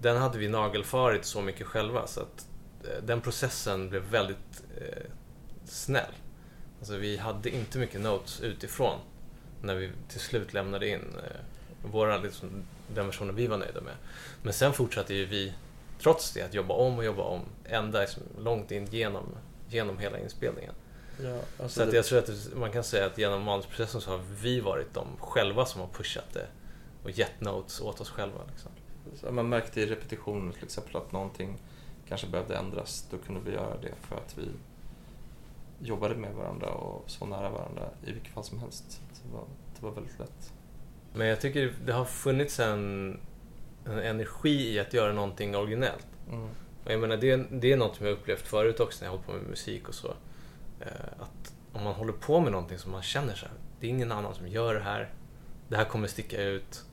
[0.00, 2.48] Den hade vi nagelfarit så mycket själva så att
[2.84, 5.10] eh, den processen blev väldigt eh,
[5.66, 6.12] snäll.
[6.78, 8.98] Alltså vi hade inte mycket notes utifrån
[9.62, 12.48] när vi till slut lämnade in eh, våra, liksom,
[12.94, 13.94] den versionen vi var nöjda med.
[14.42, 15.52] Men sen fortsatte ju vi,
[16.00, 19.24] trots det, att jobba om och jobba om ända liksom långt in genom,
[19.68, 20.74] genom hela inspelningen.
[21.22, 24.20] Ja, alltså så det- jag tror att man kan säga att genom manusprocessen så har
[24.40, 26.46] vi varit de själva som har pushat det
[27.02, 28.40] och gett notes åt oss själva.
[28.50, 28.70] Liksom.
[29.20, 31.58] Så man märkte i repetitionen till exempel att någonting
[32.08, 33.06] kanske behövde ändras.
[33.10, 34.42] Då kunde vi göra det för att vi
[35.80, 39.00] jobbade med varandra och så nära varandra i vilket fall som helst.
[39.24, 39.44] Det var,
[39.76, 40.52] det var väldigt lätt.
[41.14, 43.20] Men jag tycker det har funnits en,
[43.84, 46.06] en energi i att göra någonting originellt.
[46.28, 46.48] Mm.
[46.84, 49.26] Och jag menar, det, det är något som jag upplevt förut också när jag hållit
[49.26, 50.08] på med musik och så.
[50.80, 50.86] Eh,
[51.18, 54.12] Att om man håller på med någonting som man känner så här, det är ingen
[54.12, 55.10] annan som gör det här,
[55.68, 56.84] det här kommer sticka ut.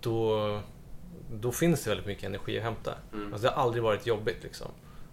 [0.00, 0.60] Då,
[1.32, 2.94] då finns det väldigt mycket energi att hämta.
[3.12, 3.32] Mm.
[3.32, 4.70] Alltså det har aldrig varit jobbigt liksom.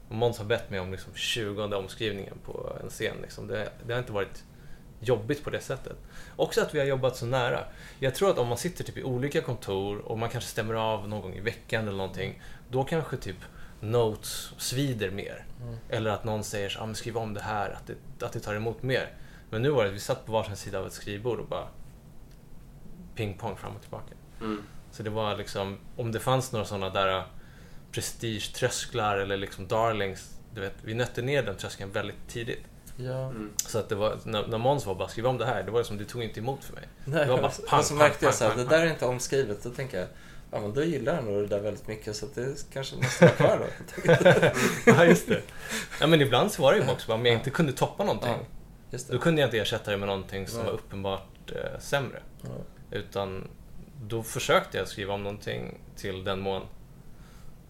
[0.09, 3.17] Och Måns har bett mig om liksom 20 omskrivningen på en scen.
[3.21, 3.47] Liksom.
[3.47, 4.43] Det, det har inte varit
[4.99, 5.97] jobbigt på det sättet.
[6.35, 7.59] Också att vi har jobbat så nära.
[7.99, 11.07] Jag tror att om man sitter typ i olika kontor och man kanske stämmer av
[11.07, 12.41] någon gång i veckan eller någonting.
[12.69, 13.37] Då kanske typ
[13.79, 15.45] notes svider mer.
[15.61, 15.77] Mm.
[15.89, 18.39] Eller att någon säger så, ah, men skriv om det här, att det, att det
[18.39, 19.13] tar emot mer.
[19.49, 21.67] Men nu var det att vi satt på varsin sida av ett skrivbord och bara
[23.15, 24.13] pingpong fram och tillbaka.
[24.41, 24.63] Mm.
[24.91, 27.23] Så det var liksom, om det fanns några sådana där
[27.95, 32.63] prestigetrösklar eller liksom darlings, du vet, vi nötte ner den tröskeln väldigt tidigt.
[32.97, 33.23] Ja.
[33.25, 33.53] Mm.
[33.57, 35.83] Så att det var, när, när Måns var bara skriv om det här, det var
[35.83, 36.83] som det tog inte emot för mig.
[37.05, 38.69] Nej, det var bara och pang, så pang, märkte jag pang, så här, pang, det
[38.69, 38.79] pang.
[38.79, 39.63] där är inte omskrivet.
[39.63, 40.07] Då tänker jag,
[40.51, 43.25] ja men då gillar han nog det där väldigt mycket så att det kanske måste
[43.25, 44.11] vara kvar då.
[44.91, 45.41] ja, just det.
[45.99, 48.29] Ja, men ibland så var det ju också bara, om jag inte kunde toppa någonting,
[48.29, 48.45] Ja,
[48.91, 49.13] just det.
[49.13, 50.65] då kunde jag inte ersätta det med någonting som Nej.
[50.65, 52.21] var uppenbart eh, sämre.
[52.41, 52.49] Ja.
[52.91, 53.47] Utan
[54.01, 56.61] då försökte jag skriva om någonting till den mån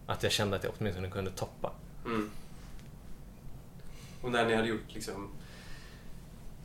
[0.06, 1.72] att jag kände att jag åtminstone kunde toppa.
[2.04, 2.30] Mm.
[4.22, 5.28] Och när ni hade gjort liksom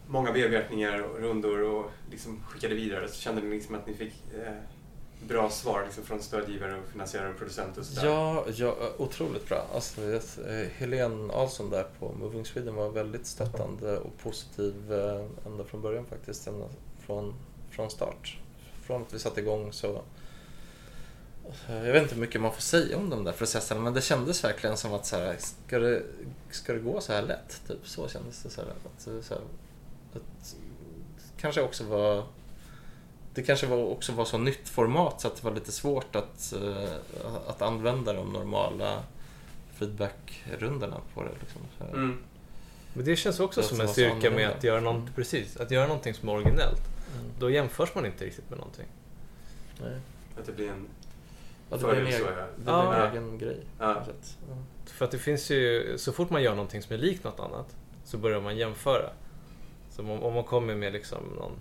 [0.07, 4.13] många bearbetningar och rundor och liksom skickade vidare så kände ni liksom att ni fick
[4.35, 4.53] eh,
[5.27, 8.07] bra svar liksom från stödgivare och finansiärer och producenter och sådär?
[8.07, 9.65] Ja, ja, otroligt bra.
[9.73, 10.21] Alltså, jag-
[10.61, 15.81] eh, Helene Ahlsson där på Moving Sweden var väldigt stöttande och positiv eh, ända från
[15.81, 16.47] början faktiskt.
[16.47, 16.65] Ända
[16.99, 17.33] från,
[17.69, 18.37] från start.
[18.81, 20.01] Från att vi satte igång så...
[21.67, 24.43] Jag vet inte hur mycket man får säga om de där processerna men det kändes
[24.43, 26.03] verkligen som att så här, ska, det,
[26.51, 27.61] ska det gå så här lätt?
[27.67, 28.49] Typ så kändes det.
[28.49, 29.41] Så här, att, så här,
[30.13, 30.55] att,
[31.37, 32.23] kanske också var
[33.33, 36.53] det kanske var, också var så nytt format så att det var lite svårt att,
[36.53, 36.93] eh,
[37.47, 39.03] att använda de normala
[39.73, 41.31] feedbackrundorna på det.
[41.39, 41.61] Liksom.
[41.77, 41.93] Så här.
[41.93, 42.17] Mm.
[42.93, 45.87] Men det känns också Det som en styrka med att göra, något, precis, att göra
[45.87, 46.81] någonting som är originellt.
[47.15, 47.31] Mm.
[47.39, 48.85] Då jämförs man inte riktigt med någonting.
[49.81, 49.99] Nej.
[50.39, 50.87] Att det blir en
[51.71, 52.21] Ja, det var en egen,
[52.57, 53.05] det var Ja.
[53.05, 53.65] en egen grej.
[54.85, 57.75] För att det finns ju, så fort man gör någonting som är likt något annat
[58.03, 59.09] så börjar man jämföra.
[59.89, 61.51] Så om, om man kommer med liksom någon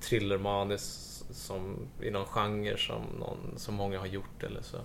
[0.00, 4.78] thrillermanus som, i någon genre som, någon, som många har gjort eller så.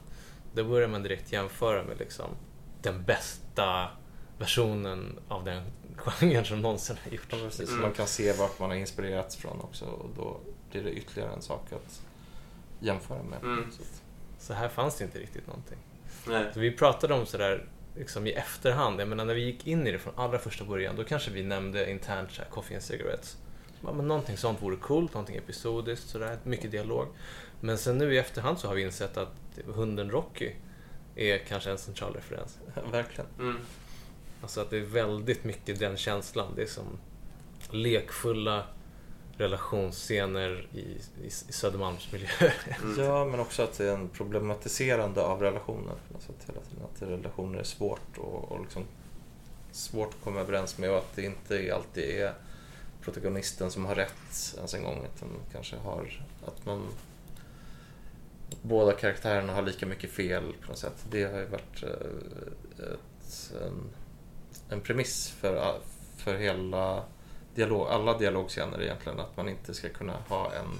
[0.53, 2.25] Då börjar man direkt jämföra med liksom
[2.81, 3.87] den bästa
[4.37, 5.63] versionen av den
[5.97, 7.25] genren som någonsin har gjorts.
[7.29, 7.69] Ja, precis.
[7.69, 7.81] Mm.
[7.81, 10.37] Man kan se vart man har inspirerats från också och då
[10.71, 12.01] blir det ytterligare en sak att
[12.79, 13.39] jämföra med.
[13.43, 13.71] Mm.
[14.39, 15.77] Så här fanns det inte riktigt någonting.
[16.27, 16.45] Nej.
[16.53, 19.01] Så vi pratade om sådär liksom i efterhand.
[19.01, 21.43] Jag menar när vi gick in i det från allra första början då kanske vi
[21.43, 23.37] nämnde internt såhär, Coffee and Cigarettes.
[23.83, 27.07] Ja, men någonting sånt vore coolt, någonting episodiskt, sådär, mycket dialog.
[27.61, 30.51] Men sen nu i efterhand så har vi insett att hunden Rocky
[31.15, 32.57] är kanske en central referens.
[32.91, 33.29] verkligen.
[33.39, 33.57] Mm.
[34.41, 36.53] Alltså att det är väldigt mycket den känslan.
[36.55, 36.99] Det är som
[37.71, 38.65] lekfulla
[39.39, 42.53] relationsscener i, i, i Södermalmsmiljöer.
[42.97, 45.95] Ja, men också att det är en problematiserande av relationer.
[46.13, 46.85] något sätt hela tiden.
[46.93, 48.83] Att relationer är svårt och, och liksom
[49.71, 52.33] svårt att komma överens med och att det inte alltid är
[53.01, 55.07] protagonisten som har rätt ens en gång.
[55.15, 56.87] Utan kanske har att man
[58.49, 61.05] att båda karaktärerna har lika mycket fel på något sätt.
[61.11, 63.89] Det har ju varit eh, ett, en,
[64.69, 65.79] en premiss för,
[66.17, 67.03] för hela
[67.59, 69.19] dialog, alla dialogscener egentligen.
[69.19, 70.77] Att man inte ska kunna ha en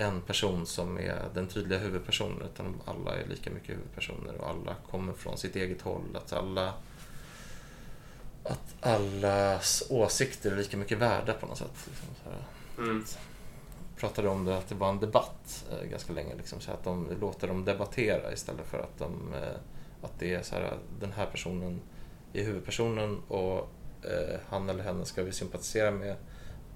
[0.00, 4.74] en person som är den tydliga huvudpersonen utan alla är lika mycket huvudpersoner och alla
[4.90, 6.16] kommer från sitt eget håll.
[6.16, 6.74] Att alla
[8.44, 11.88] att allas åsikter är lika mycket värda på något sätt.
[11.88, 12.32] Liksom.
[12.78, 13.04] Mm.
[13.96, 16.34] pratade om det, att det var en debatt eh, ganska länge.
[16.34, 19.56] Liksom, så att de låter dem debattera istället för att, de, eh,
[20.02, 21.80] att det är så här, den här personen
[22.32, 23.70] är huvudpersonen och
[24.02, 26.16] eh, han eller henne ska vi sympatisera med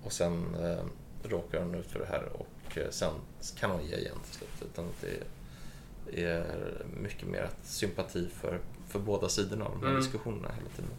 [0.04, 0.84] och sen eh,
[1.22, 3.12] råkar hon ut för det här och eh, sen
[3.56, 4.70] kan hon ge igen till slut.
[4.72, 5.20] Utan det
[6.24, 6.44] är
[7.00, 10.00] mycket mer att sympati för, för båda sidorna av de här Mm.
[10.02, 10.90] diskussionerna hela tiden.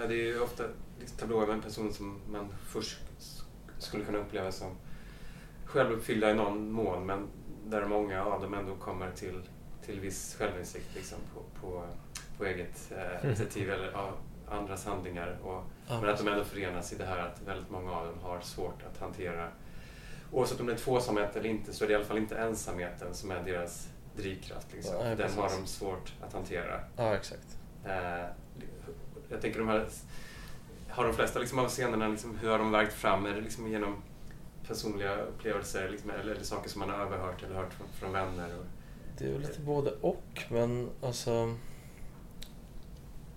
[0.00, 0.62] Ja, det är ju ofta
[1.00, 2.98] liksom tablåer med en person som man först
[3.78, 4.76] skulle kunna uppleva som
[5.64, 7.26] självuppfyllda i någon mån men
[7.66, 9.42] där många av dem ändå kommer till,
[9.86, 11.84] till viss självinsikt liksom, på, på,
[12.38, 14.12] på eget eh, initiativ eller av
[14.50, 15.38] andras handlingar.
[15.42, 18.18] Och, Ja, men att de ändå förenas i det här att väldigt många av dem
[18.22, 19.48] har svårt att hantera
[20.32, 23.14] Oavsett om det är tvåsamhet eller inte så är det i alla fall inte ensamheten
[23.14, 24.66] som är deras drivkraft.
[24.72, 24.94] Liksom.
[25.02, 26.80] Nej, Den har de svårt att hantera.
[26.96, 27.58] Ja, exakt.
[27.84, 28.26] Eh,
[29.28, 29.86] jag tänker de här,
[30.88, 33.26] har de flesta liksom av scenerna, liksom, hur har de vägt fram?
[33.26, 34.02] Är det liksom genom
[34.66, 38.58] personliga upplevelser liksom, eller det saker som man har överhört eller hört från, från vänner?
[38.58, 38.64] Och,
[39.18, 41.56] Det är väl lite både och, men alltså...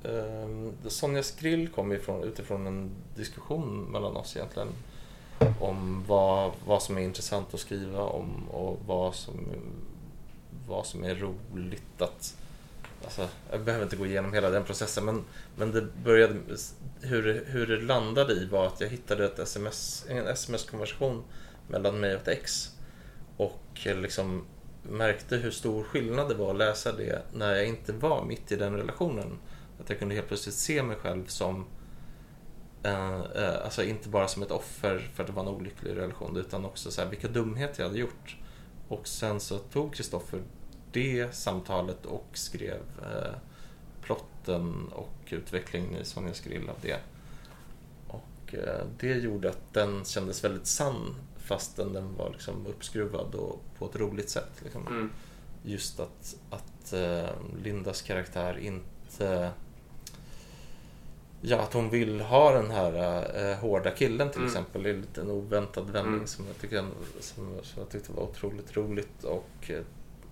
[0.03, 4.67] Ehm, Sonjas Sonja Skrill kom ifrån, utifrån en diskussion mellan oss egentligen
[5.59, 9.33] om vad, vad som är intressant att skriva om och vad som,
[10.67, 12.37] vad som är roligt att...
[13.03, 15.23] Alltså, jag behöver inte gå igenom hela den processen men,
[15.55, 16.35] men det började,
[17.01, 21.23] hur, hur det landade i var att jag hittade ett SMS, en sms-konversation
[21.67, 22.69] mellan mig och ett ex
[23.37, 24.45] och eh, liksom
[24.83, 28.55] märkte hur stor skillnad det var att läsa det när jag inte var mitt i
[28.55, 29.37] den relationen.
[29.83, 31.65] Att jag kunde helt plötsligt se mig själv som
[32.83, 36.37] eh, eh, alltså inte bara som ett offer för att det var en olycklig relation
[36.37, 38.37] utan också så här, vilka dumheter jag hade gjort.
[38.87, 40.41] Och sen så tog Kristoffer
[40.91, 43.35] det samtalet och skrev eh,
[44.01, 46.99] plotten och utvecklingen i Sonja Skrill av det.
[48.07, 53.61] Och eh, det gjorde att den kändes väldigt sann fastän den var liksom uppskruvad och
[53.77, 54.61] på ett roligt sätt.
[54.63, 54.87] Liksom.
[54.87, 55.09] Mm.
[55.63, 57.29] Just att, att eh,
[57.63, 59.51] Lindas karaktär inte...
[61.45, 64.47] Ja, att hon vill ha den här eh, hårda killen till Mm.
[64.51, 64.83] exempel.
[64.83, 66.27] Det är en oväntad vändning Mm.
[66.27, 66.85] som, jag tycker,
[67.19, 69.81] som, som jag tyckte var otroligt roligt och eh,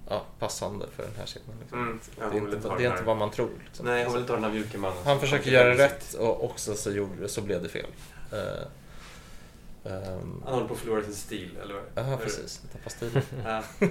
[0.10, 1.56] ja, passande för den här scenen.
[1.62, 1.80] Liksom.
[1.84, 2.00] Mm.
[2.19, 3.50] Ja, det, är inte, det är inte vad man tror.
[3.65, 3.86] Liksom.
[3.86, 4.97] Nej, hon vill inte ha den här mjuke mannen.
[5.06, 7.86] Han försöker göra till rätt och också så, gjorde, så blev det fel.
[8.32, 12.12] Eh, ehm, Han håller på att förlora sin stil, eller vad?
[12.12, 12.62] Ja, precis.
[12.71, 13.24] Tappa stilen.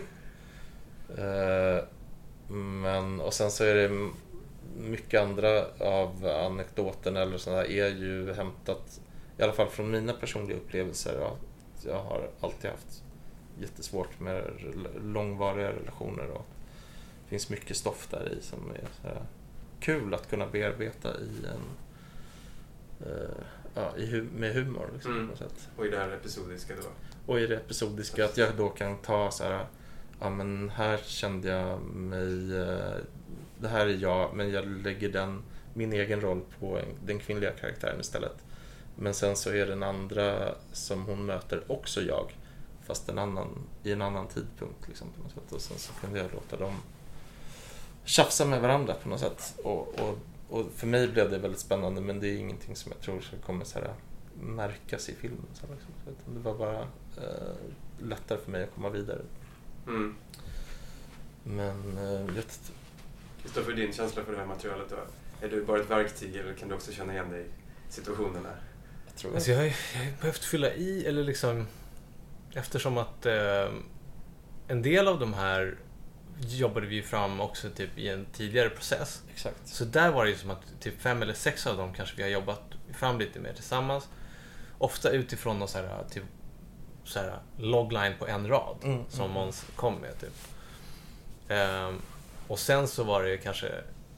[1.18, 1.85] Eh,
[2.54, 4.11] Men, och sen så är det
[4.78, 9.00] mycket andra av anekdoterna eller sådär är ju hämtat,
[9.38, 11.18] i alla fall från mina personliga upplevelser.
[11.20, 11.37] Ja,
[11.87, 13.04] jag har alltid haft
[13.61, 14.44] jättesvårt med
[15.04, 16.46] långvariga relationer och
[17.24, 18.59] det finns mycket stoff där i som
[19.04, 19.22] är
[19.81, 21.62] kul att kunna bearbeta i en
[23.06, 23.44] eh,
[23.75, 25.31] ja, i med humor liksom, Mm.
[25.77, 26.88] Och i det här episodiska då?
[27.33, 29.66] Och i det episodiska att jag då kan ta så här,
[30.21, 32.96] ja men här kände jag mig, eh,
[33.61, 35.42] det här är jag, men jag lägger den,
[35.75, 38.44] min egen roll på en, den kvinnliga karaktären istället.
[38.96, 42.37] Men sen så är den andra som hon möter också jag,
[42.87, 43.48] fast en annan,
[43.83, 45.52] i en annan tidpunkt liksom på något sätt.
[45.52, 46.75] Och sen så kunde jag låta dem
[48.04, 49.54] tjafsa med varandra på något sätt.
[49.65, 53.00] Och, och, och för mig blev det väldigt spännande, men det är ingenting som jag
[53.00, 53.94] tror kommer så här
[54.40, 55.46] märkas i filmen.
[55.54, 56.35] Så här, liksom.
[56.35, 56.81] Det var bara
[57.17, 57.54] eh,
[57.98, 59.23] lättare för mig att komma vidare.
[59.87, 60.17] Mm.
[61.42, 62.73] Men eh, jag vet
[63.43, 64.97] Kristoffer, din känsla för det här materialet då?
[65.47, 67.47] Är du bara ett verktyg eller kan du också känna igen dig
[67.88, 68.57] situationen är?
[69.07, 71.67] Jag tror Alltså jag, har, jag har behövt fylla i, eller liksom...
[72.55, 73.69] Eftersom att eh,
[74.69, 75.79] en del av de här
[76.38, 79.23] jobbade vi fram också typ i en tidigare process.
[79.33, 79.69] Exakt.
[79.69, 82.23] Så där var det ju som att typ fem eller sex av dem kanske vi
[82.23, 82.63] har jobbat
[82.93, 84.09] fram lite mer tillsammans.
[84.79, 86.25] Ofta utifrån någon så här, typ,
[87.05, 89.33] så här logline på en rad Mm, som mm.
[89.35, 90.21] Måns kom med.
[90.21, 90.35] Typ.
[91.49, 92.03] Ehm,
[92.51, 93.73] och sen så var det kanske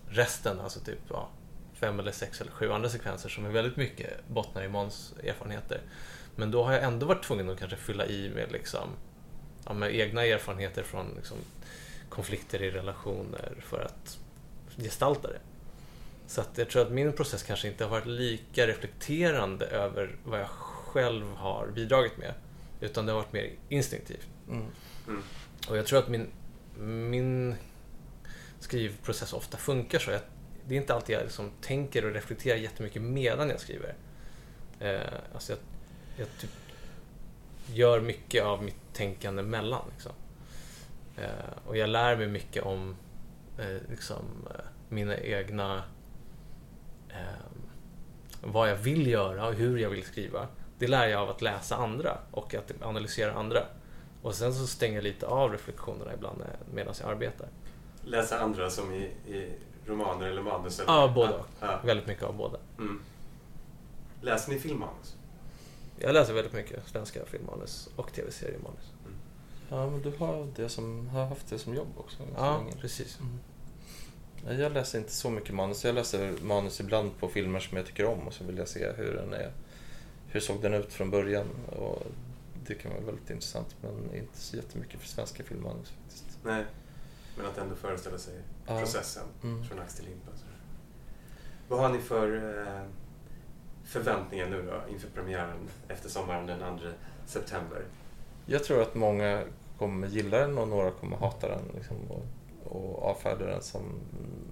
[0.09, 1.28] resten, alltså typ ja,
[1.74, 5.80] fem eller sex eller sju andra sekvenser som är väldigt mycket bottnar i Måns erfarenheter.
[6.37, 8.89] Men då har jag ändå varit tvungen att kanske fylla i med, liksom,
[9.64, 11.37] ja, med egna erfarenheter från liksom,
[12.09, 14.18] konflikter i relationer för att
[14.76, 15.41] gestalta det.
[16.26, 20.41] Så att jag tror att min process kanske inte har varit lika reflekterande över vad
[20.41, 22.35] jag själv har bidragit med.
[22.80, 24.26] Utan det har varit mer instinktivt.
[24.49, 24.66] Mm.
[25.09, 25.22] Mm.
[25.68, 26.26] Och jag tror att min,
[27.11, 27.57] min
[28.62, 30.10] skrivprocess ofta funkar så.
[30.10, 30.20] Jag,
[30.66, 33.94] det är inte alltid jag liksom tänker och reflekterar jättemycket medan jag skriver.
[34.80, 35.00] Eh,
[35.34, 35.58] alltså jag,
[36.16, 36.50] jag typ
[37.66, 39.82] gör mycket av mitt tänkande mellan.
[39.92, 40.12] Liksom.
[41.16, 42.96] Eh, och jag lär mig mycket om
[43.58, 45.82] eh, liksom, eh, mina egna...
[47.08, 47.62] Eh,
[48.44, 50.48] vad jag vill göra och hur jag vill skriva.
[50.78, 53.60] Det lär jag av att läsa andra och att analysera andra.
[54.22, 57.48] Och sen så stänger jag lite av reflektionerna ibland eh, medan jag arbetar.
[58.05, 59.53] Läsa andra som i, i
[59.86, 60.80] romaner eller manus?
[60.80, 60.92] Eller?
[60.92, 61.44] Ja, både ja.
[61.61, 61.80] Ja.
[61.84, 62.59] Väldigt mycket av båda.
[62.78, 63.00] Mm.
[64.20, 65.16] Läser ni filmmanus?
[65.98, 68.92] Jag läser väldigt mycket svenska filmmanus och tv-seriemanus.
[69.68, 72.22] Ja, men du har, det som, har haft det som jobb också.
[72.36, 72.72] Ja, länge.
[72.80, 73.18] precis.
[73.20, 73.38] Mm.
[74.61, 75.84] Jag läser inte så mycket manus.
[75.84, 78.92] Jag läser manus ibland på filmer som jag tycker om och så vill jag se
[78.96, 79.53] hur den är.
[80.28, 81.46] Hur såg den ut från början?
[81.76, 82.03] Och
[82.66, 86.38] det kan vara väldigt intressant men inte så jättemycket för svenska filmmanus faktiskt.
[86.44, 86.64] Nej.
[87.37, 88.35] Men att ändå föreställa sig
[88.66, 88.78] Ja.
[88.78, 89.64] processen Mm.
[89.64, 90.30] från ax till limpa.
[91.68, 92.83] Vad har ni för eh,
[93.85, 96.87] förväntningar nu då inför premiären efter sommaren den 2
[97.26, 97.85] september?
[98.47, 99.43] Jag tror att många
[99.78, 102.22] kommer gilla den och några kommer hata den liksom, och,
[102.64, 103.83] och avfärda den som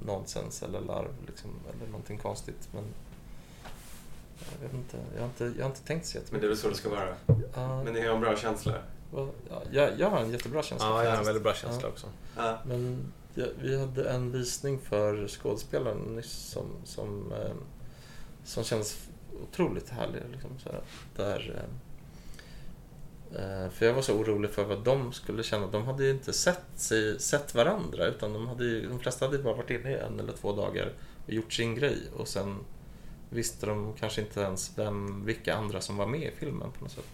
[0.07, 2.69] nonsens eller larv liksom, eller någonting konstigt.
[2.73, 2.85] Men
[4.53, 6.57] jag vet inte, jag har inte, jag har inte tänkt så Men det är väl
[6.57, 7.15] så det ska vara?
[7.55, 7.83] Ja.
[7.85, 8.75] Men ni har en bra känsla?
[9.71, 10.89] Jag, jag har en jättebra känsla.
[10.89, 12.07] Ja, jag har en väldigt bra känsla också.
[12.37, 12.59] Ja.
[12.65, 17.55] Men ja, vi hade en visning för skådespelaren nyss som, som, eh,
[18.45, 19.09] som kändes
[19.43, 20.23] otroligt härlig.
[20.33, 20.81] Liksom, så här,
[21.17, 21.63] där,
[23.33, 25.67] eh, eh, för jag var så orolig för vad de skulle känna.
[25.67, 29.37] De hade ju inte sett, sig, sett varandra utan de, hade ju, de flesta hade
[29.37, 30.93] ju bara varit inne i en eller två dagar
[31.27, 31.99] och gjort sin grej.
[32.17, 32.59] Och sen
[33.31, 36.93] visste de kanske inte ens vem, vilka andra som var med i filmen på något
[36.93, 37.05] sätt.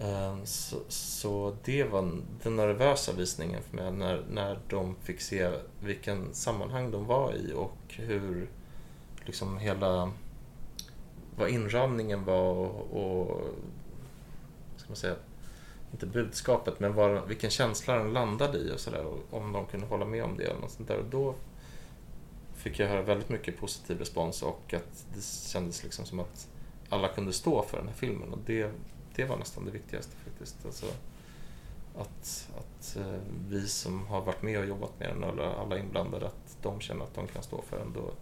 [0.00, 5.50] Ehm, så, så det var den nervösa visningen för mig när, när de fick se
[5.80, 8.48] vilken sammanhang de var i och hur
[9.24, 10.12] liksom hela
[11.36, 13.26] vad inramningen var och, och
[14.72, 15.14] vad ska man säga,
[15.92, 20.04] inte budskapet men var, vilken känsla den landade i och sådär om de kunde hålla
[20.04, 20.98] med om det eller något sånt där.
[20.98, 21.34] Och då
[22.54, 26.48] fick jag höra väldigt mycket positiv respons och att det kändes liksom som att
[26.88, 28.72] alla kunde stå för den här filmen och det,
[29.18, 30.66] det var nästan det viktigaste faktiskt.
[30.66, 30.86] Alltså,
[31.96, 36.26] att att eh, vi som har varit med och jobbat med den, eller alla inblandade,
[36.26, 37.92] att de känner att de kan stå för den.
[37.92, 38.12] Då,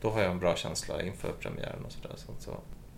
[0.00, 2.14] då har jag en bra känsla inför premiären och sådär.
[2.16, 2.56] Så, så.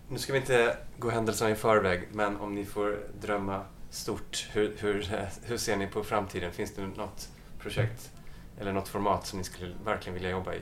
[0.09, 4.75] Nu ska vi inte gå händelserna i förväg, men om ni får drömma stort, hur,
[4.79, 6.51] hur, eh, hur ser ni på framtiden?
[6.51, 7.29] Finns det något
[7.59, 8.11] projekt
[8.59, 10.61] eller något format som ni skulle verkligen vilja jobba i?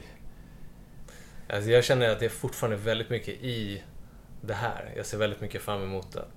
[1.49, 3.83] Alltså jag känner att det är fortfarande väldigt mycket i
[4.41, 4.93] det här.
[4.95, 6.34] Jag ser väldigt mycket fram emot att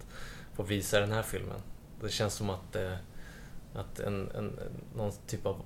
[0.59, 1.61] få visa den här filmen.
[2.01, 2.93] Det känns som att, eh,
[3.75, 4.59] att en, en,
[4.97, 5.63] någon typ av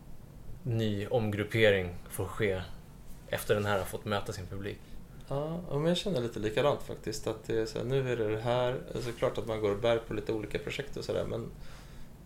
[0.62, 2.62] ny omgruppering får ske
[3.28, 4.80] efter den här har fått möta sin publik.
[5.28, 7.26] Ja, men jag känner lite likadant faktiskt.
[7.26, 8.80] Att det är så här, nu är det det här.
[8.94, 11.24] Alltså, klart att man går och bär på lite olika projekt och sådär.
[11.24, 11.50] Men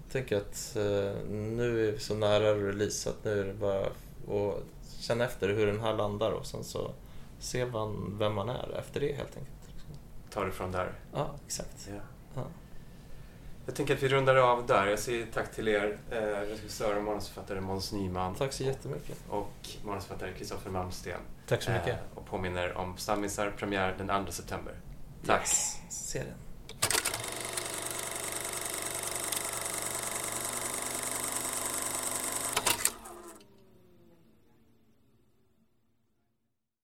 [0.03, 3.87] jag tänker att eh, nu är vi så nära release att nu är det bara
[3.87, 4.63] att
[5.01, 6.91] känna efter hur den här landar och sen så
[7.39, 9.57] se man, vem man är efter det helt enkelt.
[10.31, 10.93] Ta det från där.
[11.13, 11.89] Ja, exakt.
[11.89, 12.01] Ja.
[12.37, 12.43] Ja.
[13.67, 14.87] Jag tänker att vi rundar av där.
[14.87, 18.35] Jag säger tack till er, eh, regissör och manusförfattare Måns Nyman.
[18.35, 19.19] Tack så jättemycket.
[19.29, 21.21] Och manusförfattare Kristoffer Malmsten.
[21.47, 21.89] Tack så mycket.
[21.89, 24.75] Eh, och påminner om Stammisar premiär den 2 september.
[25.27, 25.41] Tack!
[25.41, 25.81] Yes.
[25.89, 26.46] Se den.